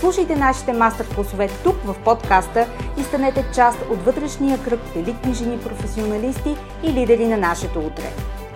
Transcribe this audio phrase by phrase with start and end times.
[0.00, 2.66] Слушайте нашите мастер-класове тук в подкаста
[2.98, 8.12] и станете част от вътрешния кръг елитни жени професионалисти и лидери на нашето утре.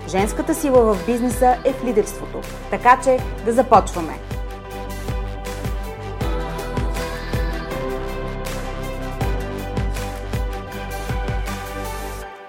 [0.09, 2.41] Женската сила в бизнеса е в лидерството.
[2.71, 4.13] Така че да започваме!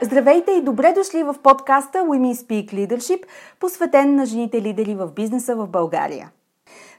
[0.02, 3.24] Здравейте и добре дошли в подкаста Women Speak Leadership,
[3.60, 6.32] посветен на жените лидери в бизнеса в България.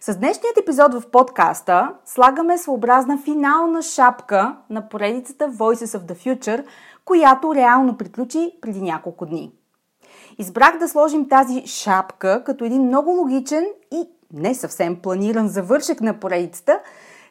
[0.00, 6.64] С днешният епизод в подкаста слагаме своеобразна финална шапка на поредицата Voices of the Future,
[7.04, 9.52] която реално приключи преди няколко дни.
[10.38, 16.20] Избрах да сложим тази шапка като един много логичен и не съвсем планиран завършек на
[16.20, 16.80] поредицата,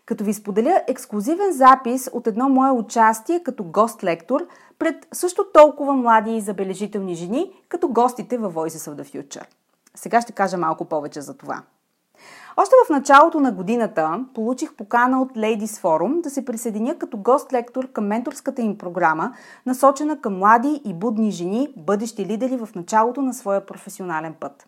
[0.05, 4.47] като ви споделя ексклюзивен запис от едно мое участие като гост-лектор
[4.79, 9.45] пред също толкова млади и забележителни жени, като гостите във Voices of the Future.
[9.95, 11.61] Сега ще кажа малко повече за това.
[12.61, 17.87] Още в началото на годината получих покана от Ladies Forum да се присъединя като гост-лектор
[17.91, 19.33] към менторската им програма,
[19.65, 24.67] насочена към млади и будни жени, бъдещи лидери в началото на своя професионален път.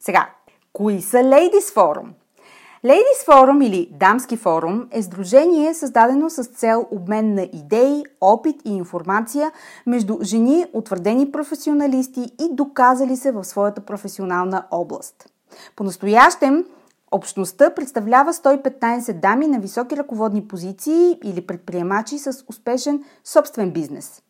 [0.00, 0.30] Сега,
[0.72, 2.06] кои са Ladies Forum?
[2.84, 8.76] Ladies Forum или Дамски форум е сдружение създадено с цел обмен на идеи, опит и
[8.76, 9.52] информация
[9.86, 15.28] между жени, утвърдени професионалисти и доказали се в своята професионална област.
[15.76, 16.64] По-настоящем
[17.12, 24.22] Общността представлява 115 дами на високи ръководни позиции или предприемачи с успешен собствен бизнес.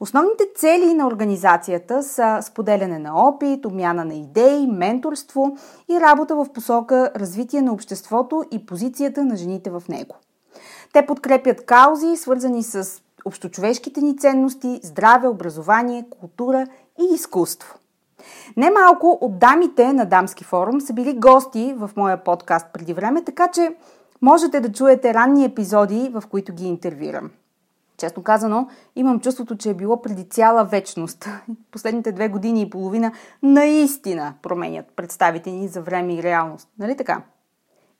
[0.00, 5.56] Основните цели на организацията са споделяне на опит, обмяна на идеи, менторство
[5.88, 10.16] и работа в посока развитие на обществото и позицията на жените в него.
[10.92, 16.66] Те подкрепят каузи, свързани с общочовешките ни ценности, здраве, образование, култура
[17.00, 17.79] и изкуство.
[18.56, 23.48] Немалко от дамите на Дамски форум са били гости в моя подкаст преди време, така
[23.48, 23.74] че
[24.22, 27.30] можете да чуете ранни епизоди, в които ги интервюрам.
[27.96, 31.28] Честно казано, имам чувството, че е било преди цяла вечност.
[31.70, 36.68] Последните две години и половина наистина променят представите ни за време и реалност.
[36.78, 37.22] Нали така?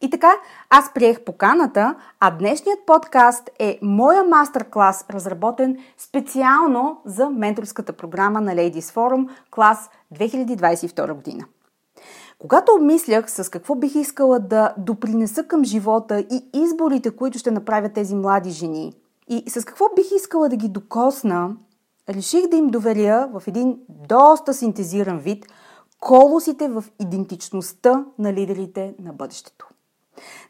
[0.02, 0.32] И така,
[0.70, 8.54] аз приех поканата, а днешният подкаст е моя мастер-клас, разработен специално за менторската програма на
[8.54, 11.44] Ladies Forum, клас 2022 година.
[12.38, 17.92] Когато обмислях с какво бих искала да допринеса към живота и изборите, които ще направят
[17.92, 18.92] тези млади жени,
[19.28, 21.56] и с какво бих искала да ги докосна,
[22.08, 25.46] реших да им доверя в един доста синтезиран вид
[26.00, 29.68] колосите в идентичността на лидерите на бъдещето.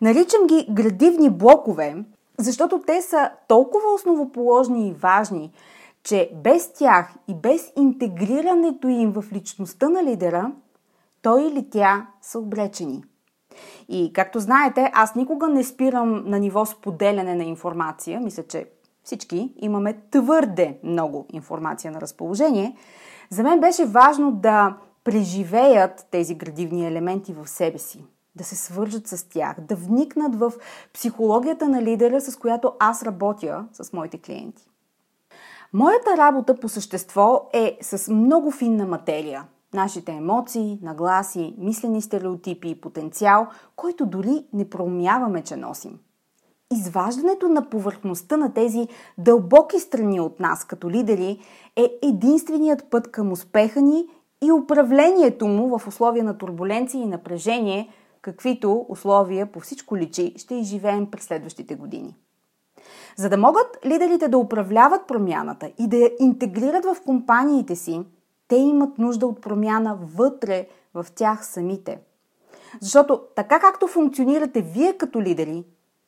[0.01, 2.05] Наричам ги градивни блокове,
[2.39, 5.53] защото те са толкова основоположни и важни,
[6.03, 10.53] че без тях и без интегрирането им в личността на лидера,
[11.23, 13.05] той или тя са обречени.
[13.89, 18.21] И както знаете, аз никога не спирам на ниво споделяне на информация.
[18.21, 18.67] Мисля, че
[19.05, 22.77] всички имаме твърде много информация на разположение.
[23.31, 28.05] За мен беше важно да преживеят тези градивни елементи в себе си
[28.41, 30.53] да се свържат с тях, да вникнат в
[30.95, 34.69] психологията на лидера, с която аз работя с моите клиенти.
[35.73, 39.45] Моята работа по същество е с много финна материя.
[39.75, 43.47] Нашите емоции, нагласи, мислени стереотипи и потенциал,
[43.77, 45.99] който дори не проумяваме, че носим.
[46.73, 48.89] Изваждането на повърхността на тези
[49.19, 51.39] дълбоки страни от нас като лидери
[51.77, 54.07] е единственият път към успеха ни
[54.45, 57.89] и управлението му в условия на турбуленция и напрежение–
[58.23, 62.17] каквито условия по всичко личи ще изживеем през следващите години.
[63.17, 68.03] За да могат лидерите да управляват промяната и да я интегрират в компаниите си,
[68.49, 72.01] те имат нужда от промяна вътре в тях самите.
[72.81, 75.65] Защото така както функционирате вие като лидери,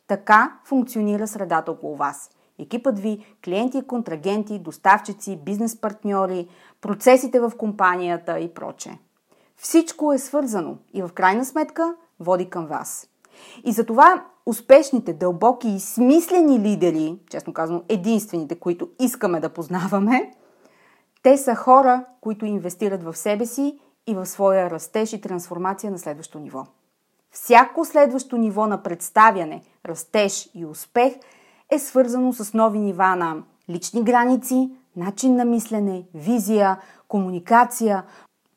[0.06, 2.30] така функционира средата около вас.
[2.58, 6.48] екипът ви, клиенти, контрагенти, доставчици, бизнес партньори,
[6.80, 8.98] процесите в компанията и проче.
[9.62, 13.08] Всичко е свързано и в крайна сметка води към вас.
[13.64, 20.32] И затова успешните, дълбоки и смислени лидери, честно казано единствените, които искаме да познаваме,
[21.22, 25.98] те са хора, които инвестират в себе си и в своя растеж и трансформация на
[25.98, 26.66] следващо ниво.
[27.30, 31.12] Всяко следващо ниво на представяне, растеж и успех
[31.70, 33.36] е свързано с нови нива на
[33.70, 36.78] лични граници, начин на мислене, визия,
[37.08, 38.04] комуникация,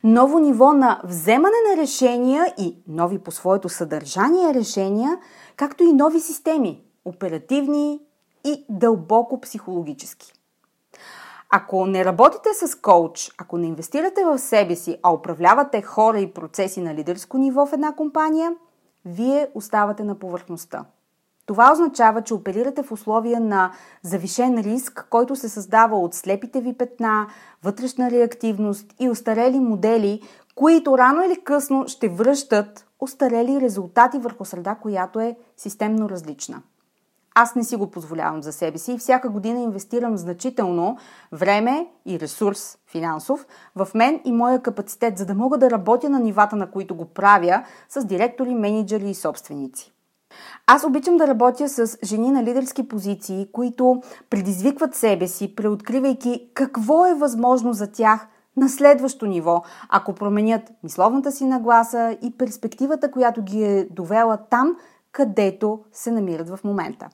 [0.06, 5.18] ново ниво на вземане на решения и нови по своето съдържание решения,
[5.56, 8.00] както и нови системи оперативни
[8.44, 10.32] и дълбоко психологически.
[11.50, 16.32] Ако не работите с коуч, ако не инвестирате в себе си, а управлявате хора и
[16.32, 18.54] процеси на лидерско ниво в една компания,
[19.04, 20.84] вие оставате на повърхността.
[21.46, 23.72] Това означава, че оперирате в условия на
[24.02, 27.26] завишен риск, който се създава от слепите ви петна,
[27.64, 30.22] вътрешна реактивност и устарели модели,
[30.54, 36.62] които рано или късно ще връщат устарели резултати върху среда, която е системно различна.
[37.34, 40.98] Аз не си го позволявам за себе си и всяка година инвестирам значително
[41.32, 46.20] време и ресурс финансов в мен и моя капацитет, за да мога да работя на
[46.20, 49.95] нивата, на които го правя, с директори, менеджери и собственици.
[50.66, 57.06] Аз обичам да работя с жени на лидерски позиции, които предизвикват себе си, преоткривайки какво
[57.06, 63.42] е възможно за тях на следващо ниво, ако променят мисловната си нагласа и перспективата, която
[63.42, 64.76] ги е довела там,
[65.12, 67.08] където се намират в момента.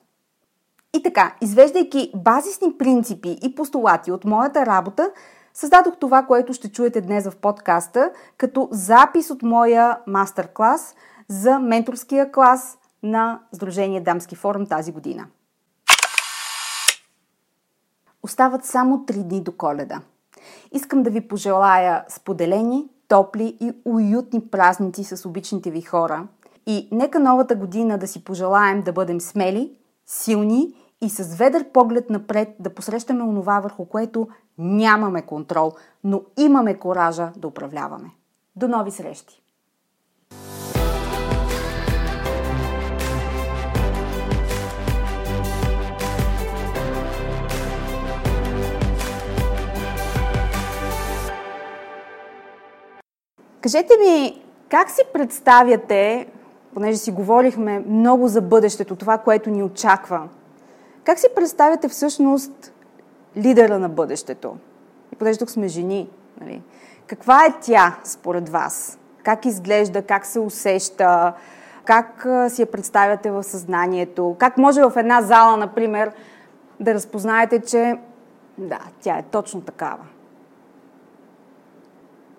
[0.93, 5.11] И така, извеждайки базисни принципи и постулати от моята работа,
[5.53, 10.95] създадох това, което ще чуете днес в подкаста, като запис от моя мастер-клас
[11.27, 15.27] за менторския клас на Сдружение Дамски форум тази година.
[18.23, 20.01] Остават само три дни до коледа.
[20.71, 26.27] Искам да ви пожелая споделени, топли и уютни празници с обичните ви хора.
[26.65, 32.09] И нека новата година да си пожелаем да бъдем смели, силни и с ведър поглед
[32.09, 34.27] напред да посрещаме онова, върху което
[34.57, 35.73] нямаме контрол,
[36.03, 38.11] но имаме коража да управляваме.
[38.55, 39.42] До нови срещи!
[53.63, 56.27] Кажете ми, как си представяте,
[56.73, 60.27] понеже си говорихме много за бъдещето, това, което ни очаква,
[61.03, 62.73] как си представяте всъщност
[63.37, 64.57] лидера на бъдещето?
[65.13, 66.09] И понеже тук сме жени,
[66.41, 66.61] нали?
[67.07, 68.99] каква е тя според вас?
[69.23, 71.33] Как изглежда, как се усеща,
[71.85, 74.35] как си я представяте в съзнанието?
[74.39, 76.11] Как може в една зала, например,
[76.79, 77.95] да разпознаете, че
[78.57, 80.03] да, тя е точно такава?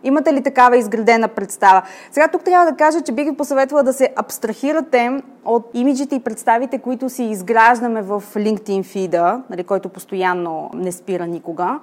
[0.04, 1.82] Имате ли такава изградена представа?
[2.10, 6.20] Сега тук трябва да кажа, че бих ви посъветвала да се абстрахирате от имиджите и
[6.20, 11.80] представите, които си изграждаме в LinkedIn фида, нали, който постоянно не спира никога,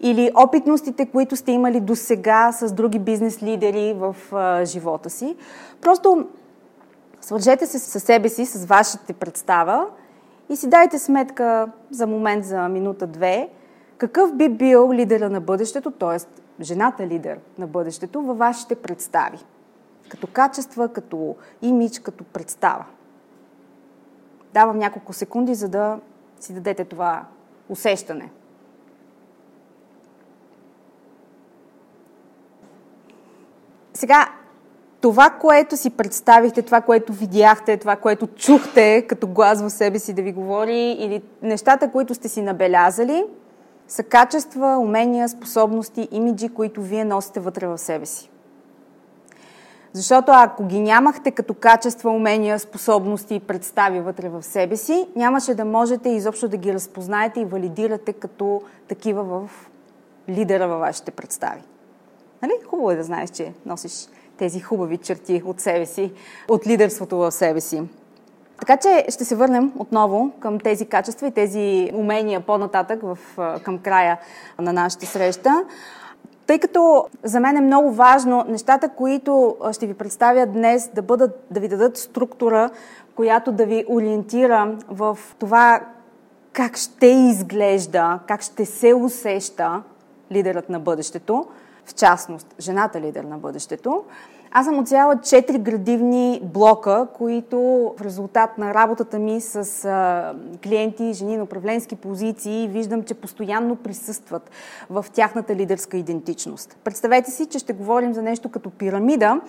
[0.00, 5.36] или опитностите, които сте имали до сега с други бизнес лидери в а, живота си.
[5.80, 6.26] Просто
[7.20, 9.86] свържете се със себе си, с вашата представа
[10.48, 13.48] и си дайте сметка за момент, за минута-две,
[13.98, 19.38] какъв би бил лидера на бъдещето, т.е жената лидер на бъдещето във вашите представи.
[20.08, 22.84] Като качества, като имидж, като представа.
[24.54, 25.98] Давам няколко секунди, за да
[26.40, 27.24] си дадете това
[27.68, 28.30] усещане.
[33.94, 34.28] Сега,
[35.00, 40.12] това, което си представихте, това, което видяхте, това, което чухте като глас в себе си
[40.12, 43.24] да ви говори или нещата, които сте си набелязали–
[43.94, 48.30] са качества, умения, способности, имиджи, които вие носите вътре в себе си.
[49.92, 55.54] Защото ако ги нямахте като качества, умения, способности и представи вътре в себе си, нямаше
[55.54, 59.50] да можете изобщо да ги разпознаете и валидирате като такива в
[60.28, 61.62] лидера във вашите представи.
[62.42, 62.52] Нали?
[62.66, 66.12] Хубаво е да знаеш, че носиш тези хубави черти от себе си,
[66.48, 67.82] от лидерството в себе си.
[68.66, 73.18] Така че ще се върнем отново към тези качества и тези умения по-нататък в,
[73.62, 74.18] към края
[74.58, 75.64] на нашата среща.
[76.46, 81.44] Тъй като за мен е много важно нещата, които ще ви представя днес, да, бъдат,
[81.50, 82.70] да ви дадат структура,
[83.14, 85.80] която да ви ориентира в това
[86.52, 89.82] как ще изглежда, как ще се усеща
[90.32, 91.46] лидерът на бъдещето,
[91.86, 94.04] в частност жената лидер на бъдещето,
[94.56, 97.58] Аз съм оцеляла четири градивни блока, които
[97.98, 103.76] в резултат на работата ми с а, клиенти, жени на управленски позиции, виждам, че постоянно
[103.76, 104.50] присъстват
[104.90, 106.76] в тяхната лидерска идентичност.
[106.84, 109.40] Представете си, че ще говорим за нещо като пирамида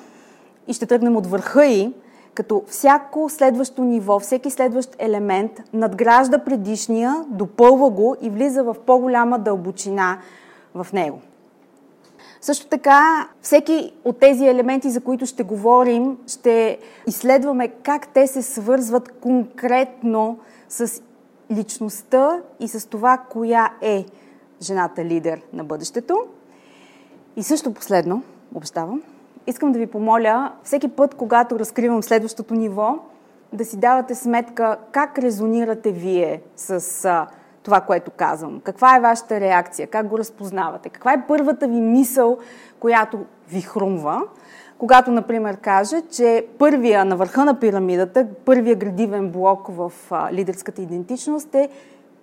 [0.68, 1.94] и ще тръгнем от върха и
[2.34, 9.40] като всяко следващо ниво, всеки следващ елемент надгражда предишния, допълва го и влиза в по-голяма
[9.40, 10.18] дълбочина
[10.76, 11.22] в него.
[12.46, 18.42] Също така, всеки от тези елементи, за които ще говорим, ще изследваме как те се
[18.42, 21.02] свързват конкретно с
[21.52, 24.06] личността и с това, коя е
[24.62, 26.20] жената лидер на бъдещето.
[27.36, 28.24] И също последно,
[28.56, 29.02] обещавам,
[29.48, 33.00] искам да ви помоля всеки път, когато разкривам следващото ниво,
[33.54, 37.06] да си давате сметка как резонирате вие с
[37.66, 38.62] това, което казвам?
[38.64, 39.88] Каква е вашата реакция?
[39.88, 40.90] Как го разпознавате?
[40.90, 42.38] Каква е първата ви мисъл,
[42.80, 44.22] която ви хрумва?
[44.78, 49.92] Когато, например, кажа, че първия на върха на пирамидата, първия градивен блок в
[50.32, 51.70] лидерската идентичност е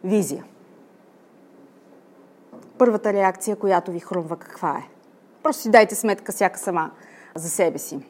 [0.05, 0.45] визия.
[2.79, 4.89] Първата реакция, която ви хрумва, каква е?
[5.43, 6.91] Просто си дайте сметка всяка сама
[7.35, 8.01] за себе си.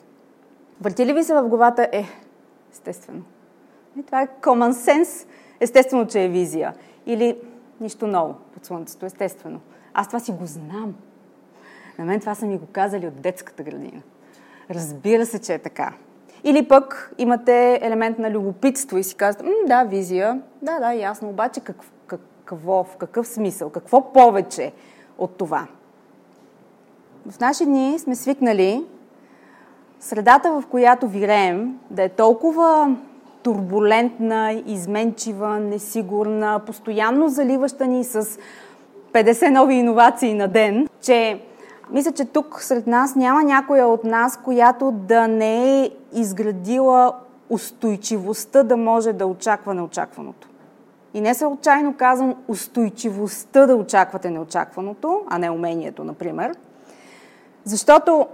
[0.81, 1.89] Върти ли ви се в главата?
[1.93, 2.05] Е,
[2.73, 3.23] естествено.
[3.99, 5.27] И това е common sense.
[5.61, 6.75] Естествено, че е визия.
[7.07, 7.37] Или
[7.81, 9.61] нищо ново под слънцето, естествено.
[9.95, 10.95] Аз това си го знам.
[11.99, 14.03] На мен това са ми го казали от детската градина.
[14.71, 15.93] Разбира се, че е така.
[16.45, 21.61] Или пък имате елемент на любопитство и си казвате, да, визия, да, да, ясно, обаче
[21.61, 21.77] как,
[22.45, 24.73] какво, в какъв смисъл, какво повече
[25.19, 25.67] от това?
[27.31, 28.85] В наши дни сме свикнали
[30.01, 32.97] средата, в която виреем, да е толкова
[33.43, 38.27] турбулентна, изменчива, несигурна, постоянно заливаща ни с
[39.13, 41.41] 50 нови иновации на ден, че
[41.91, 47.13] мисля, че тук сред нас няма някоя от нас, която да не е изградила
[47.51, 50.49] устойчивостта да може да очаква неочакваното.
[51.15, 56.55] И не случайно казвам устойчивостта да очаквате неочакваното, а не умението, например.
[57.65, 58.27] Защото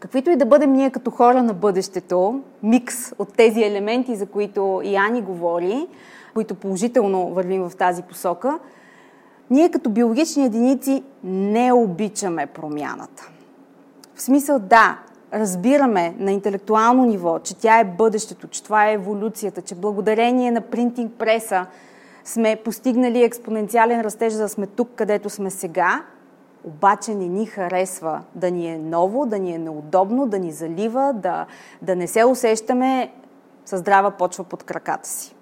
[0.00, 4.80] Каквито и да бъдем ние като хора на бъдещето, микс от тези елементи, за които
[4.84, 5.86] и Ани говори,
[6.34, 8.58] които положително вървим в тази посока,
[9.50, 13.28] ние като биологични единици не обичаме промяната.
[14.14, 14.98] В смисъл да,
[15.34, 20.60] разбираме на интелектуално ниво, че тя е бъдещето, че това е еволюцията, че благодарение на
[20.60, 21.66] принтинг преса
[22.24, 26.04] сме постигнали експоненциален растеж, за да сме тук, където сме сега–
[26.64, 31.12] обаче не ни харесва да ни е ново, да ни е неудобно, да ни залива,
[31.16, 31.46] да,
[31.82, 33.12] да не се усещаме
[33.64, 35.34] със здрава почва под краката си.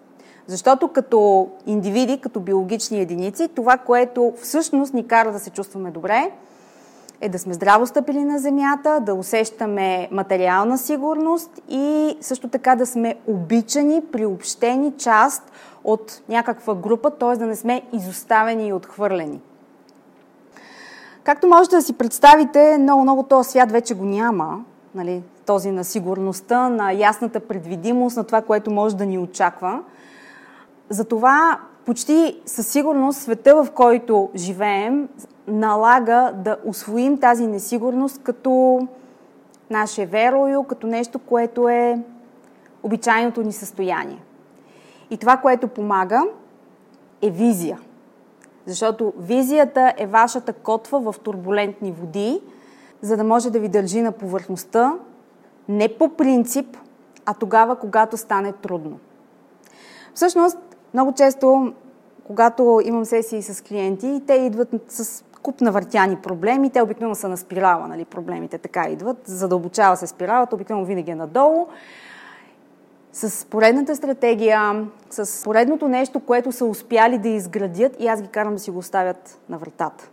[0.46, 6.30] Защото като индивиди, като биологични единици, това, което всъщност ни кара да се чувстваме добре,
[7.20, 12.86] е да сме здраво стъпили на земята, да усещаме материална сигурност и също така да
[12.86, 15.52] сме обичани, приобщени част
[15.84, 17.36] от някаква група, т.е.
[17.36, 19.40] да не сме изоставени и отхвърлени.
[21.26, 24.64] Както можете да си представите, много-много този свят вече го няма.
[24.94, 25.22] Нали?
[25.46, 29.82] Този на сигурността, на ясната предвидимост, на това, което може да ни очаква.
[30.90, 35.08] Затова почти със сигурност света, в който живеем,
[35.46, 38.80] налага да освоим тази несигурност като
[39.70, 41.98] наше верою, като нещо, което е
[42.82, 44.22] обичайното ни състояние.
[45.10, 46.22] И това, което помага,
[47.22, 47.78] е визия.
[48.66, 52.40] Защото визията е вашата котва в турбулентни води,
[53.00, 54.94] за да може да ви държи на повърхността
[55.68, 56.76] не по принцип,
[57.26, 58.98] а тогава, когато стане трудно.
[60.14, 60.58] Всъщност,
[60.94, 61.72] много често,
[62.26, 66.70] когато имам сесии с клиенти, те идват с куп на въртяни проблеми.
[66.70, 69.16] Те обикновено са на спирала, нали, проблемите така идват.
[69.24, 71.66] Задълбочава се спиралата, обикновено винаги е надолу
[73.16, 78.54] с поредната стратегия, с поредното нещо, което са успяли да изградят и аз ги карам
[78.54, 80.10] да си го оставят на вратата.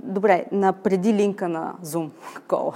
[0.00, 2.08] Добре, на преди линка на Zoom
[2.48, 2.72] кола.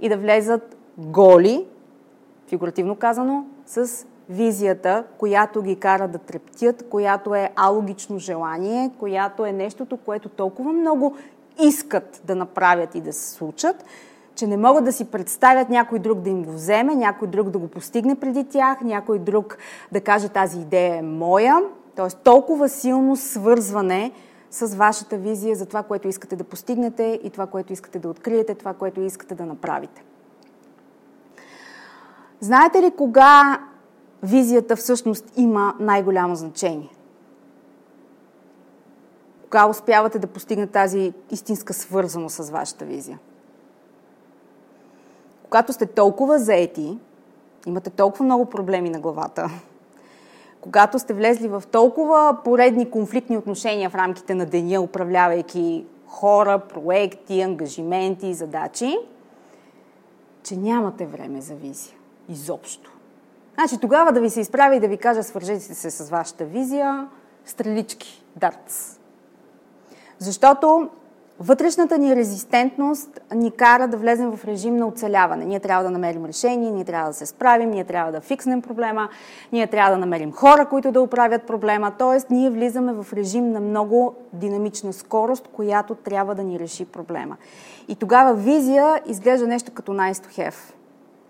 [0.00, 1.66] И да влезат голи,
[2.48, 9.52] фигуративно казано, с визията, която ги кара да трептят, която е алогично желание, която е
[9.52, 11.16] нещото, което толкова много
[11.62, 13.84] искат да направят и да се случат,
[14.38, 17.58] че не могат да си представят някой друг да им го вземе, някой друг да
[17.58, 19.58] го постигне преди тях, някой друг
[19.92, 21.58] да каже тази идея е моя.
[21.96, 24.12] Тоест толкова силно свързване
[24.50, 28.54] с вашата визия за това, което искате да постигнете и това, което искате да откриете,
[28.54, 30.04] това, което искате да направите.
[32.40, 33.60] Знаете ли кога
[34.22, 36.90] визията всъщност има най-голямо значение?
[39.42, 43.18] Кога успявате да постигнете тази истинска свързаност с вашата визия?
[45.48, 46.98] Когато сте толкова заети,
[47.66, 49.50] имате толкова много проблеми на главата,
[50.60, 57.40] когато сте влезли в толкова поредни конфликтни отношения в рамките на деня, управлявайки хора, проекти,
[57.40, 58.98] ангажименти, задачи,
[60.42, 61.94] че нямате време за визия.
[62.28, 62.92] Изобщо.
[63.54, 67.08] Значи тогава да ви се изправи и да ви кажа, свържете се с вашата визия,
[67.44, 69.00] стрелички, дартс.
[70.18, 70.88] Защото
[71.40, 75.44] вътрешната ни резистентност ни кара да влезем в режим на оцеляване.
[75.44, 79.08] Ние трябва да намерим решение, ние трябва да се справим, ние трябва да фикснем проблема,
[79.52, 81.92] ние трябва да намерим хора, които да оправят проблема.
[81.98, 87.36] Тоест, ние влизаме в режим на много динамична скорост, която трябва да ни реши проблема.
[87.88, 90.74] И тогава визия изглежда нещо като nice to have.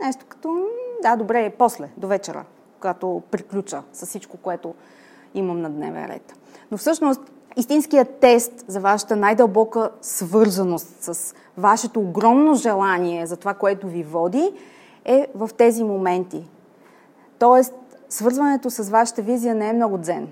[0.04, 0.66] Нещо като,
[1.02, 2.44] да, добре, после, до вечера,
[2.80, 4.74] когато приключа с всичко, което
[5.34, 6.34] имам на дневен ред.
[6.70, 7.20] Но всъщност
[7.56, 14.52] истинският тест за вашата най-дълбока свързаност с вашето огромно желание за това, което ви води,
[15.04, 16.48] е в тези моменти.
[17.38, 17.74] Тоест,
[18.08, 20.28] свързването с вашата визия не е много дзен.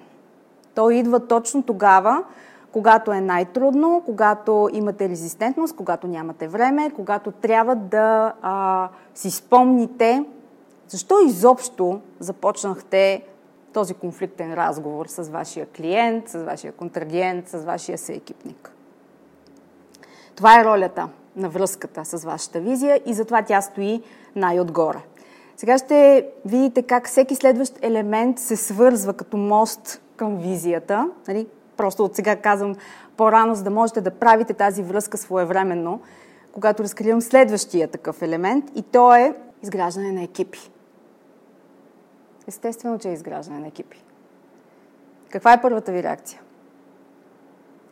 [0.75, 2.25] То идва точно тогава,
[2.73, 10.25] когато е най-трудно, когато имате резистентност, когато нямате време, когато трябва да а, си спомните
[10.88, 13.23] защо изобщо започнахте
[13.76, 18.73] този конфликтен разговор с вашия клиент, с вашия контрагент, с вашия съекипник.
[20.35, 24.02] Това е ролята на връзката с вашата визия и затова тя стои
[24.37, 24.99] най-отгоре.
[25.56, 31.11] Сега ще видите как всеки следващ елемент се свързва като мост към визията.
[31.28, 31.47] Нали?
[31.76, 32.75] Просто от сега казвам
[33.16, 36.00] по-рано, за да можете да правите тази връзка своевременно,
[36.52, 40.71] когато разкривам следващия такъв елемент и то е изграждане на екипи.
[42.47, 44.05] Естествено, че е изграждане на екипи.
[45.31, 46.40] Каква е първата ви реакция?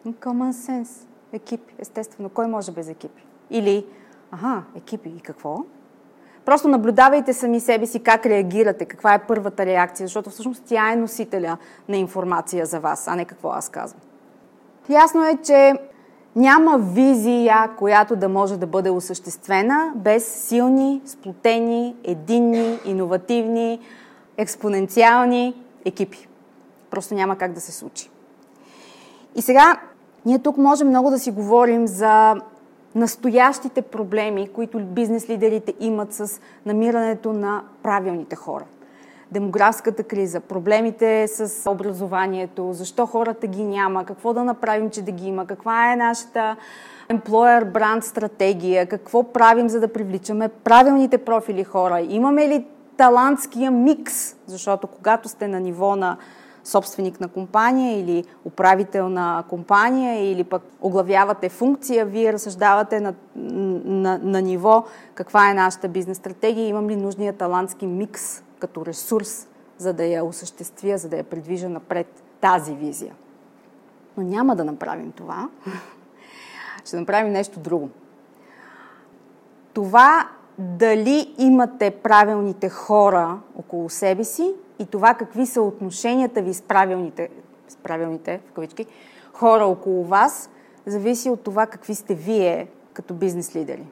[0.07, 1.07] Common sense.
[1.33, 2.29] Екипи, естествено.
[2.29, 3.27] Кой може без екипи?
[3.51, 3.87] Или,
[4.31, 5.65] ага, екипи и какво?
[6.45, 10.97] Просто наблюдавайте сами себе си как реагирате, каква е първата реакция, защото всъщност тя е
[10.97, 11.57] носителя
[11.89, 14.01] на информация за вас, а не какво аз казвам.
[14.89, 15.73] Ясно е, че
[16.37, 23.81] няма визия, която да може да бъде осъществена без силни, сплотени, единни, иновативни,
[24.37, 26.29] експоненциални екипи.
[26.91, 28.11] Просто няма как да се случи.
[29.35, 29.81] И сега
[30.27, 32.35] ние тук можем много да си говорим за
[32.95, 38.65] настоящите проблеми, които бизнес лидерите имат с намирането на правилните хора.
[39.33, 45.27] Демографската криза, проблемите с образованието, защо хората ги няма, какво да направим, че да ги
[45.27, 46.57] има, каква е нашата
[47.09, 54.37] employer brand стратегия, какво правим, за да привличаме правилните профили хора, имаме ли талантския микс,
[54.47, 56.17] защото когато сте на ниво на
[56.65, 64.19] собственик на компания или управител на компания или пък оглавявате функция, вие разсъждавате на, на,
[64.19, 69.93] на ниво каква е нашата бизнес стратегия, имам ли нужния талантски микс като ресурс, за
[69.93, 73.15] да я осъществя, за да я предвижа напред тази визия.
[74.17, 75.49] Но няма да направим това.
[76.85, 77.91] Ще направим нещо друго.
[79.73, 86.63] Това дали имате правилните хора около себе си и това какви са отношенията ви с
[86.63, 87.29] правилните,
[87.69, 88.87] с правилните в кавички,
[89.33, 90.51] хора около вас,
[90.87, 93.87] зависи от това какви сте вие като бизнес лидери.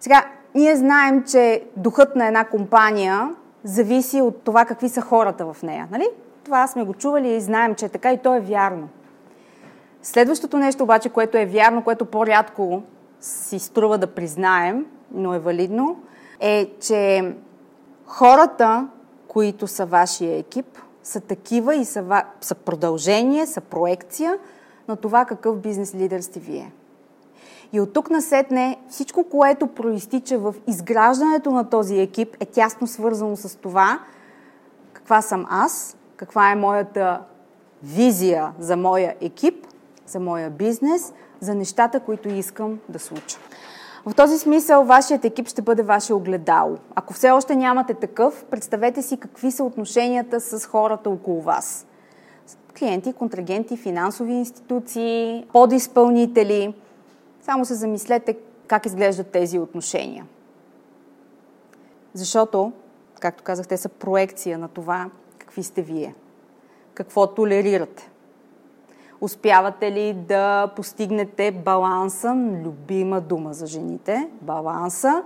[0.00, 3.30] Сега, ние знаем, че духът на една компания
[3.64, 5.88] зависи от това какви са хората в нея.
[5.90, 6.08] Нали?
[6.44, 8.88] Това сме го чували и знаем, че е така и то е вярно.
[10.02, 12.82] Следващото нещо обаче, което е вярно, което по-рядко
[13.22, 15.96] си струва да признаем, но е валидно,
[16.40, 17.34] е, че
[18.06, 18.88] хората,
[19.28, 24.38] които са вашия екип, са такива и са, са продължение, са проекция
[24.88, 26.72] на това какъв бизнес лидер сте вие.
[27.72, 33.36] И от тук насетне всичко, което проистича в изграждането на този екип е тясно свързано
[33.36, 33.98] с това
[34.92, 37.20] каква съм аз, каква е моята
[37.82, 39.66] визия за моя екип,
[40.06, 43.38] за моя бизнес, за нещата, които искам да случа.
[44.06, 46.76] В този смисъл вашият екип ще бъде ваше огледало.
[46.94, 51.86] Ако все още нямате такъв, представете си какви са отношенията с хората около вас.
[52.78, 56.74] Клиенти, контрагенти, финансови институции, подизпълнители.
[57.42, 60.26] Само се замислете как изглеждат тези отношения.
[62.14, 62.72] Защото,
[63.20, 66.14] както казах, те са проекция на това какви сте вие.
[66.94, 68.11] Какво толерирате.
[69.22, 75.22] Успявате ли да постигнете баланса, любима дума за жените, баланса,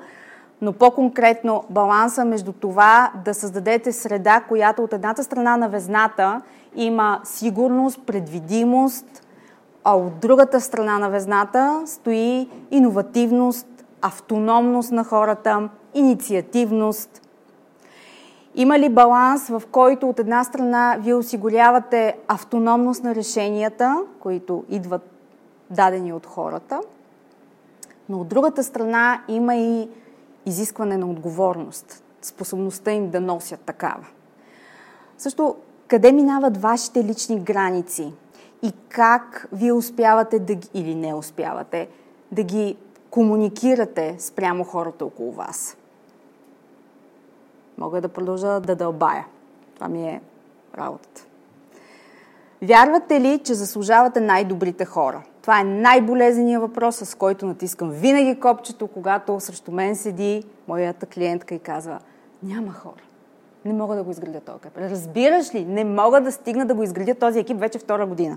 [0.61, 6.41] но по-конкретно баланса между това да създадете среда, която от едната страна на везната
[6.75, 9.27] има сигурност, предвидимост,
[9.85, 13.67] а от другата страна на везната стои иновативност,
[14.03, 17.26] автономност на хората, инициативност.
[18.59, 25.11] Има ли баланс, в който от една страна вие осигурявате автономност на решенията, които идват
[25.71, 26.81] дадени от хората,
[28.09, 29.89] но от другата страна има и
[30.47, 34.07] изискване на отговорност, способността им да носят такава.
[35.19, 35.57] Също,
[35.89, 38.13] къде минават вашите лични граници
[38.63, 41.89] и как вие успявате да ги, или не успявате
[42.33, 42.77] да ги
[43.11, 45.77] комуникирате спрямо хората около вас.
[47.79, 49.27] Мога да продължа да дълбая.
[49.75, 50.21] Това ми е
[50.79, 51.27] работата.
[52.63, 55.23] Вярвате ли, че заслужавате най-добрите хора?
[55.43, 61.55] Това е най-болезненият въпрос, с който натискам винаги копчето, когато срещу мен седи моята клиентка
[61.55, 61.99] и казва
[62.43, 63.03] няма хора.
[63.65, 64.79] Не мога да го изградя този екип.
[64.79, 65.65] Разбираш ли?
[65.65, 68.37] Не мога да стигна да го изградя този екип вече втора година.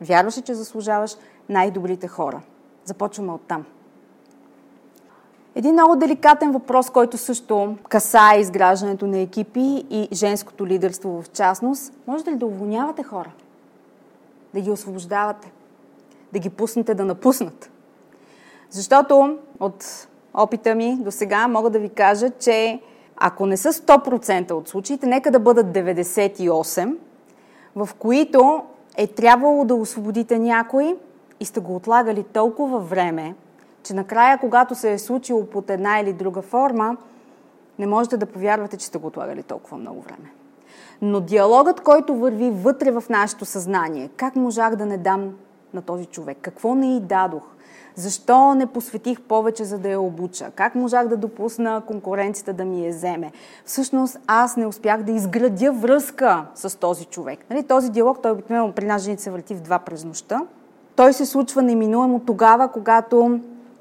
[0.00, 1.16] Вярваш ли, че заслужаваш
[1.48, 2.40] най-добрите хора?
[2.84, 3.64] Започваме от там.
[5.54, 11.92] Един много деликатен въпрос, който също касае изграждането на екипи и женското лидерство в частност.
[12.06, 13.30] Можете ли да уволнявате хора?
[14.54, 15.52] Да ги освобождавате?
[16.32, 17.70] Да ги пуснете да напуснат?
[18.70, 22.80] Защото от опита ми до сега мога да ви кажа, че
[23.16, 26.96] ако не са 100% от случаите, нека да бъдат 98%,
[27.76, 28.62] в които
[28.96, 30.96] е трябвало да освободите някой
[31.40, 33.34] и сте го отлагали толкова време,
[33.82, 36.96] че накрая, когато се е случило под една или друга форма,
[37.78, 40.32] не можете да повярвате, че сте го отлагали толкова много време.
[41.02, 45.34] Но диалогът, който върви вътре в нашето съзнание, как можах да не дам
[45.74, 47.42] на този човек, какво не й дадох,
[47.94, 50.50] защо не посветих повече, за да я обуча?
[50.54, 53.32] Как можах да допусна конкуренцията да ми я вземе?
[53.64, 57.38] Всъщност аз не успях да изградя връзка с този човек.
[57.50, 60.40] Нали, този диалог, той обикновено при нас жените се върти в два през нощта.
[60.96, 63.40] Той се случва неминуемо тогава, когато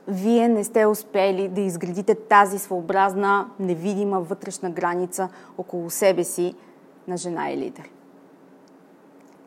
[0.09, 6.53] вие не сте успели да изградите тази своеобразна, невидима вътрешна граница около себе си
[7.07, 7.89] на жена и лидер.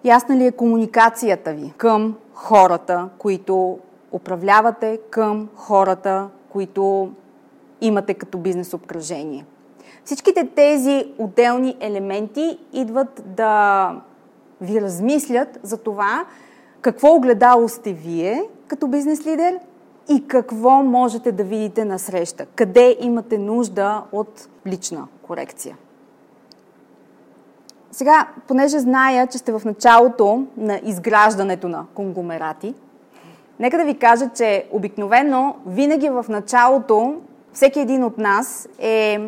[0.04, 3.78] Ясна ли е комуникацията ви към хората, които
[4.12, 7.12] управлявате, към хората, които
[7.80, 9.44] имате като бизнес обкръжение?
[10.04, 13.90] Всичките тези отделни елементи идват да
[14.60, 16.24] ви размислят за това
[16.80, 19.58] какво огледало сте вие като бизнес лидер
[20.08, 22.46] и какво можете да видите на среща.
[22.46, 25.76] Къде имате нужда от лична корекция.
[27.92, 32.74] Сега, понеже зная, че сте в началото на изграждането на конгломерати,
[33.58, 37.16] нека да ви кажа, че обикновено винаги в началото
[37.52, 39.20] всеки един от нас е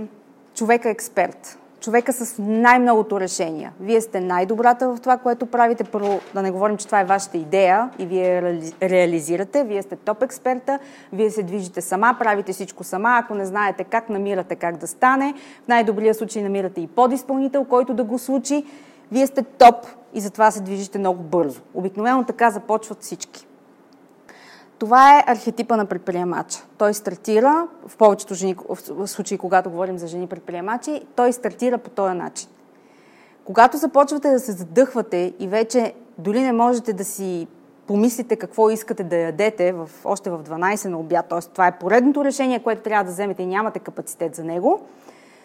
[0.55, 3.73] човека експерт човека с най-многото решения.
[3.81, 5.85] Вие сте най-добрата в това, което правите.
[5.85, 8.43] Първо, да не говорим, че това е вашата идея и вие
[8.83, 9.65] реализирате.
[9.65, 10.79] Вие сте топ експерта,
[11.13, 13.19] вие се движите сама, правите всичко сама.
[13.23, 15.35] Ако не знаете как, намирате как да стане.
[15.65, 18.65] В най-добрия случай намирате и подизпълнител, който да го случи.
[19.13, 21.61] Вие сте топ и затова се движите много бързо.
[21.75, 23.47] Обикновено така започват всички.
[24.79, 26.59] Това е архетипа на предприемача.
[26.79, 28.57] Той стартира, в повечето жени,
[28.89, 32.49] в случаи, когато говорим за жени предприемачи, той стартира по този начин.
[33.45, 37.47] Когато започвате да се задъхвате и вече дори не можете да си
[37.87, 41.41] помислите какво искате да ядете в, още в 12 на обяд, т.е.
[41.41, 44.81] това е поредното решение, което трябва да вземете и нямате капацитет за него,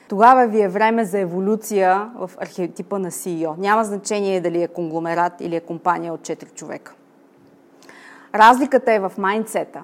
[0.08, 3.58] тогава ви е време за еволюция в архетипа на CEO.
[3.58, 6.94] Няма значение дали е конгломерат или е компания от 4 човека.
[8.36, 9.84] Разликата е в майндсета,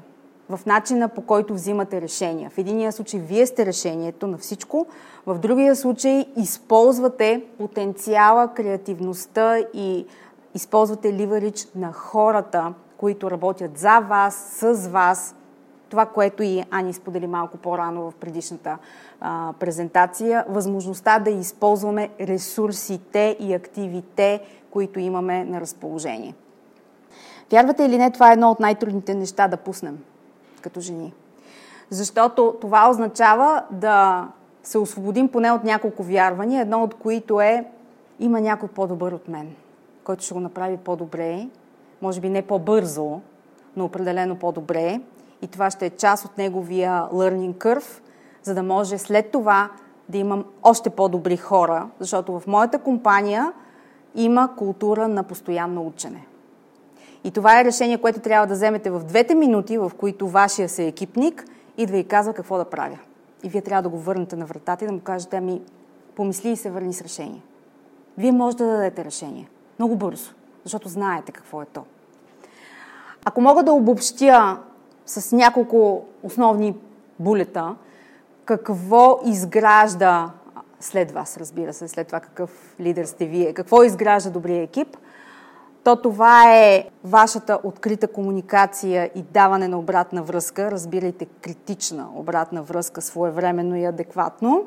[0.49, 2.49] в начина по който взимате решения.
[2.49, 4.87] В единия случай вие сте решението на всичко,
[5.25, 10.05] в другия случай използвате потенциала, креативността и
[10.55, 15.35] използвате ливарич на хората, които работят за вас, с вас.
[15.89, 18.77] Това, което и Ани сподели малко по-рано в предишната
[19.21, 26.35] а, презентация, възможността да използваме ресурсите и активите, които имаме на разположение.
[27.51, 29.99] Вярвате или не, това е едно от най-трудните неща да пуснем
[30.61, 31.13] като жени.
[31.89, 34.27] Защото това означава да
[34.63, 37.65] се освободим поне от няколко вярвания, едно от които е
[38.19, 39.55] има някой по-добър от мен,
[40.03, 41.47] който ще го направи по-добре,
[42.01, 43.21] може би не по-бързо,
[43.75, 45.01] но определено по-добре.
[45.41, 48.01] И това ще е част от неговия learning curve,
[48.43, 49.69] за да може след това
[50.09, 53.53] да имам още по-добри хора, защото в моята компания
[54.15, 56.25] има култура на постоянно учене.
[57.25, 60.87] И това е решение, което трябва да вземете в двете минути, в които вашия се
[60.87, 61.45] екипник
[61.77, 62.99] и казва какво да правя.
[63.43, 65.61] И вие трябва да го върнете на вратата и да му кажете, ами,
[66.15, 67.41] помисли и се върни с решение.
[68.17, 69.49] Вие можете да дадете решение.
[69.79, 70.33] Много бързо,
[70.63, 71.83] защото знаете какво е то.
[73.25, 74.59] Ако мога да обобщя
[75.05, 76.75] с няколко основни
[77.19, 77.75] булета,
[78.45, 80.31] какво изгражда
[80.79, 84.97] след вас, разбира се, след това какъв лидер сте вие, какво изгражда добрия екип,
[85.85, 93.01] то това е вашата открита комуникация и даване на обратна връзка, разбирайте критична обратна връзка
[93.01, 94.63] своевременно и адекватно.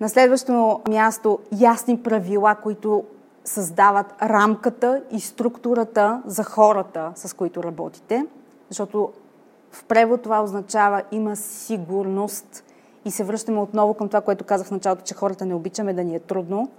[0.00, 3.04] На следващо място ясни правила, които
[3.44, 8.26] създават рамката и структурата за хората, с които работите,
[8.68, 9.12] защото
[9.70, 12.64] в превод това означава има сигурност
[13.04, 16.04] и се връщаме отново към това, което казах в началото, че хората не обичаме да
[16.04, 16.70] ни е трудно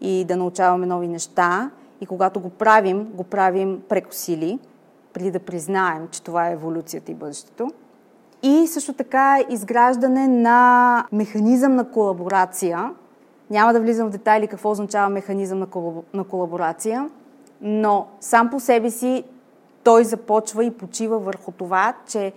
[0.00, 1.70] и да научаваме нови неща.
[2.00, 4.58] И когато го правим, го правим преко сили,
[5.12, 7.70] преди да признаем, че това е еволюцията и бъдещето.
[8.42, 12.94] И също така изграждане на механизъм на колаборация.
[13.50, 15.66] Няма да влизам в детайли какво означава механизъм
[16.14, 17.10] на колаборация,
[17.60, 19.24] но сам по себе си
[19.84, 22.32] той започва и почива върху това, че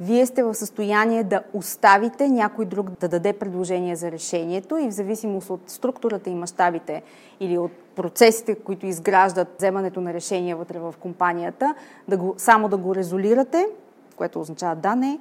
[0.00, 4.94] вие сте в състояние да оставите някой друг да даде предложение за решението и в
[4.94, 7.02] зависимост от структурата и мащабите
[7.40, 11.74] или от процесите, които изграждат вземането на решения вътре в компанията,
[12.08, 13.66] да го, само да го резолирате,
[14.16, 15.18] което означава да, не,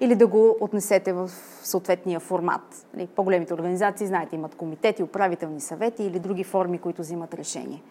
[0.00, 1.30] или да го отнесете в
[1.62, 2.86] съответния формат.
[2.94, 7.82] Нали, по-големите организации, знаете, имат комитети, управителни съвети или други форми, които взимат решение.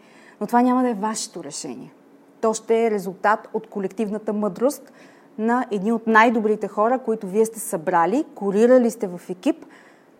[0.41, 1.93] Но това няма да е вашето решение.
[2.41, 4.91] То ще е резултат от колективната мъдрост
[5.37, 9.65] на едни от най-добрите хора, които вие сте събрали, корирали сте в екип,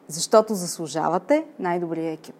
[0.08, 2.36] защото заслужавате най-добрия екип.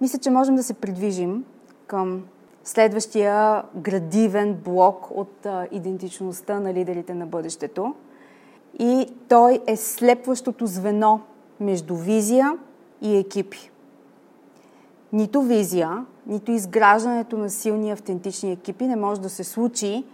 [0.00, 1.44] Мисля, че можем да се придвижим
[1.86, 2.24] към
[2.64, 7.94] следващия градивен блок от а, идентичността на лидерите на бъдещето.
[8.78, 11.20] И той е слепващото звено
[11.60, 12.58] между визия
[13.02, 13.70] и екипи.
[15.12, 20.04] Нито визия, нито изграждането на силни автентични екипи не може да се случи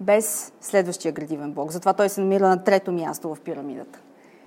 [0.00, 1.70] без следващия градивен блок.
[1.70, 3.98] Затова той се намира на трето място в пирамидата.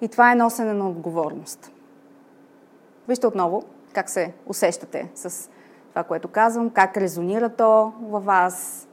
[0.02, 1.72] И това е носене на отговорност.
[3.08, 5.50] Вижте отново как се усещате с
[5.90, 8.88] това, което казвам, как резонира то във вас,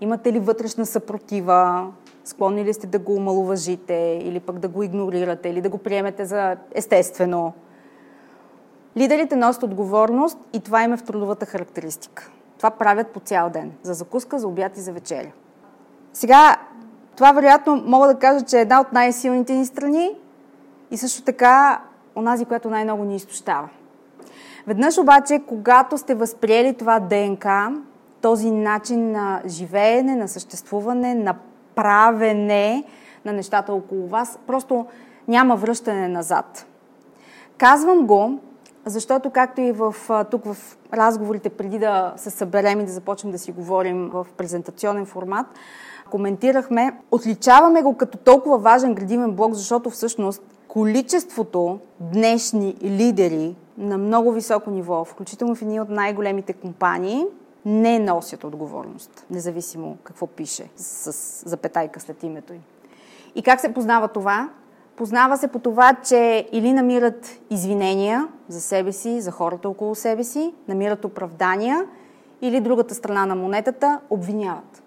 [0.00, 1.92] имате ли вътрешна съпротива,
[2.24, 6.24] склонни ли сте да го омалуважите или пък да го игнорирате или да го приемете
[6.24, 7.52] за естествено.
[8.96, 12.30] Лидерите носят отговорност и това им е в трудовата характеристика.
[12.56, 13.72] Това правят по цял ден.
[13.82, 15.32] За закуска, за обяд и за вечеря.
[16.12, 16.56] Сега,
[17.16, 20.10] това вероятно мога да кажа, че е една от най-силните ни страни
[20.90, 21.82] и също така
[22.16, 23.68] онази, която най-много ни изтощава.
[24.66, 27.72] Веднъж обаче, когато сте възприели това ДНК,
[28.20, 31.34] този начин на живеене, на съществуване, на
[31.74, 32.84] правене
[33.24, 34.86] на нещата около вас, просто
[35.28, 36.66] няма връщане назад.
[37.58, 38.38] Казвам го,
[38.86, 39.94] защото както и в,
[40.30, 45.06] тук в разговорите преди да се съберем и да започнем да си говорим в презентационен
[45.06, 45.46] формат,
[46.10, 50.42] коментирахме, отличаваме го като толкова важен градивен блок, защото всъщност
[50.74, 57.24] количеството днешни лидери на много високо ниво, включително в едни от най-големите компании,
[57.64, 62.62] не носят отговорност, независимо какво пише с запетайка след името им.
[63.34, 64.48] И как се познава това?
[64.96, 70.24] Познава се по това, че или намират извинения за себе си, за хората около себе
[70.24, 71.86] си, намират оправдания,
[72.42, 74.82] или другата страна на монетата обвиняват.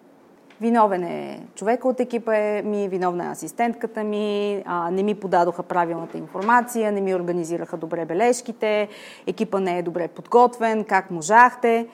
[0.61, 6.17] Виновен е човека от екипа ми, виновна е асистентката ми, а, не ми подадоха правилната
[6.17, 8.87] информация, не ми организираха добре бележките,
[9.27, 11.87] екипа не е добре подготвен, как можахте.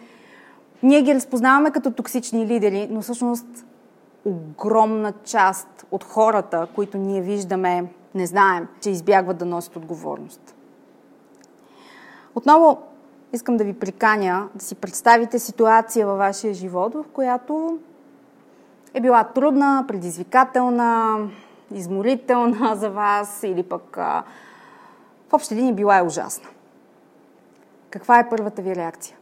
[0.83, 3.65] Ние ги разпознаваме като токсични лидери, но всъщност
[4.25, 10.55] огромна част от хората, които ние виждаме, не знаем, че избягват да носят отговорност.
[12.35, 12.81] Отново
[13.33, 17.77] искам да ви приканя да си представите ситуация във вашия живот, в която
[18.93, 21.17] е била трудна, предизвикателна,
[21.73, 24.23] изморителна за вас или пък а,
[25.29, 26.49] в общи линии била е ужасна.
[27.89, 29.17] Каква е първата ви реакция?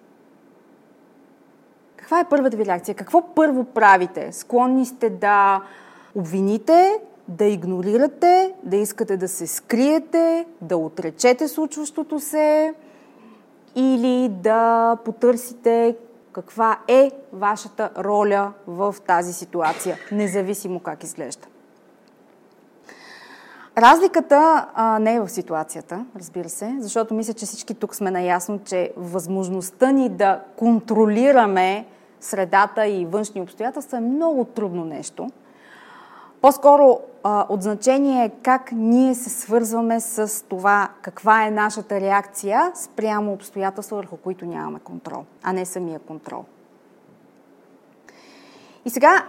[1.96, 2.96] Каква е първата ви реакция?
[2.96, 4.32] Какво първо правите?
[4.32, 5.62] Склонни сте да
[6.16, 12.74] обвините, да игнорирате, да искате да се скриете, да отречете случващото се
[13.76, 15.96] или да потърсите
[16.34, 21.48] каква е вашата роля в тази ситуация, независимо как изглежда.
[23.78, 28.60] Разликата а, не е в ситуацията, разбира се, защото мисля, че всички тук сме наясно,
[28.66, 31.86] че възможността ни да контролираме
[32.20, 35.30] средата и външни обстоятелства е много трудно нещо.
[36.42, 42.72] По-скоро а, от значение е как ние се свързваме с това каква е нашата реакция
[42.76, 46.46] спрямо обстоятелства, върху които нямаме контрол, а не самия контрол.
[48.86, 49.26] И сега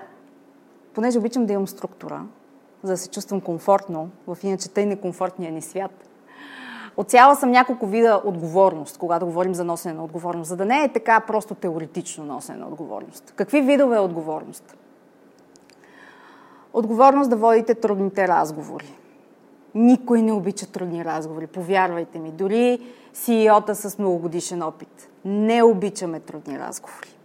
[0.95, 2.25] понеже обичам да имам структура,
[2.83, 6.09] за да се чувствам комфортно в иначе тъй некомфортния ни свят,
[6.97, 10.93] Отцяла съм няколко вида отговорност, когато говорим за носене на отговорност, за да не е
[10.93, 13.33] така просто теоретично носене на отговорност.
[13.37, 14.77] Какви видове отговорност?
[16.73, 18.95] Отговорност да водите трудните разговори.
[19.75, 22.31] Никой не обича трудни разговори, повярвайте ми.
[22.31, 22.81] Дори
[23.15, 25.09] CEO-та с многогодишен опит.
[25.25, 27.17] Не обичаме трудни разговори.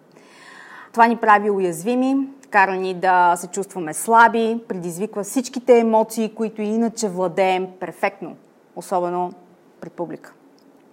[0.91, 2.17] Това ни прави уязвими,
[2.49, 8.35] кара ни да се чувстваме слаби, предизвиква всичките емоции, които иначе владеем перфектно,
[8.75, 9.31] особено
[9.81, 10.33] пред публика.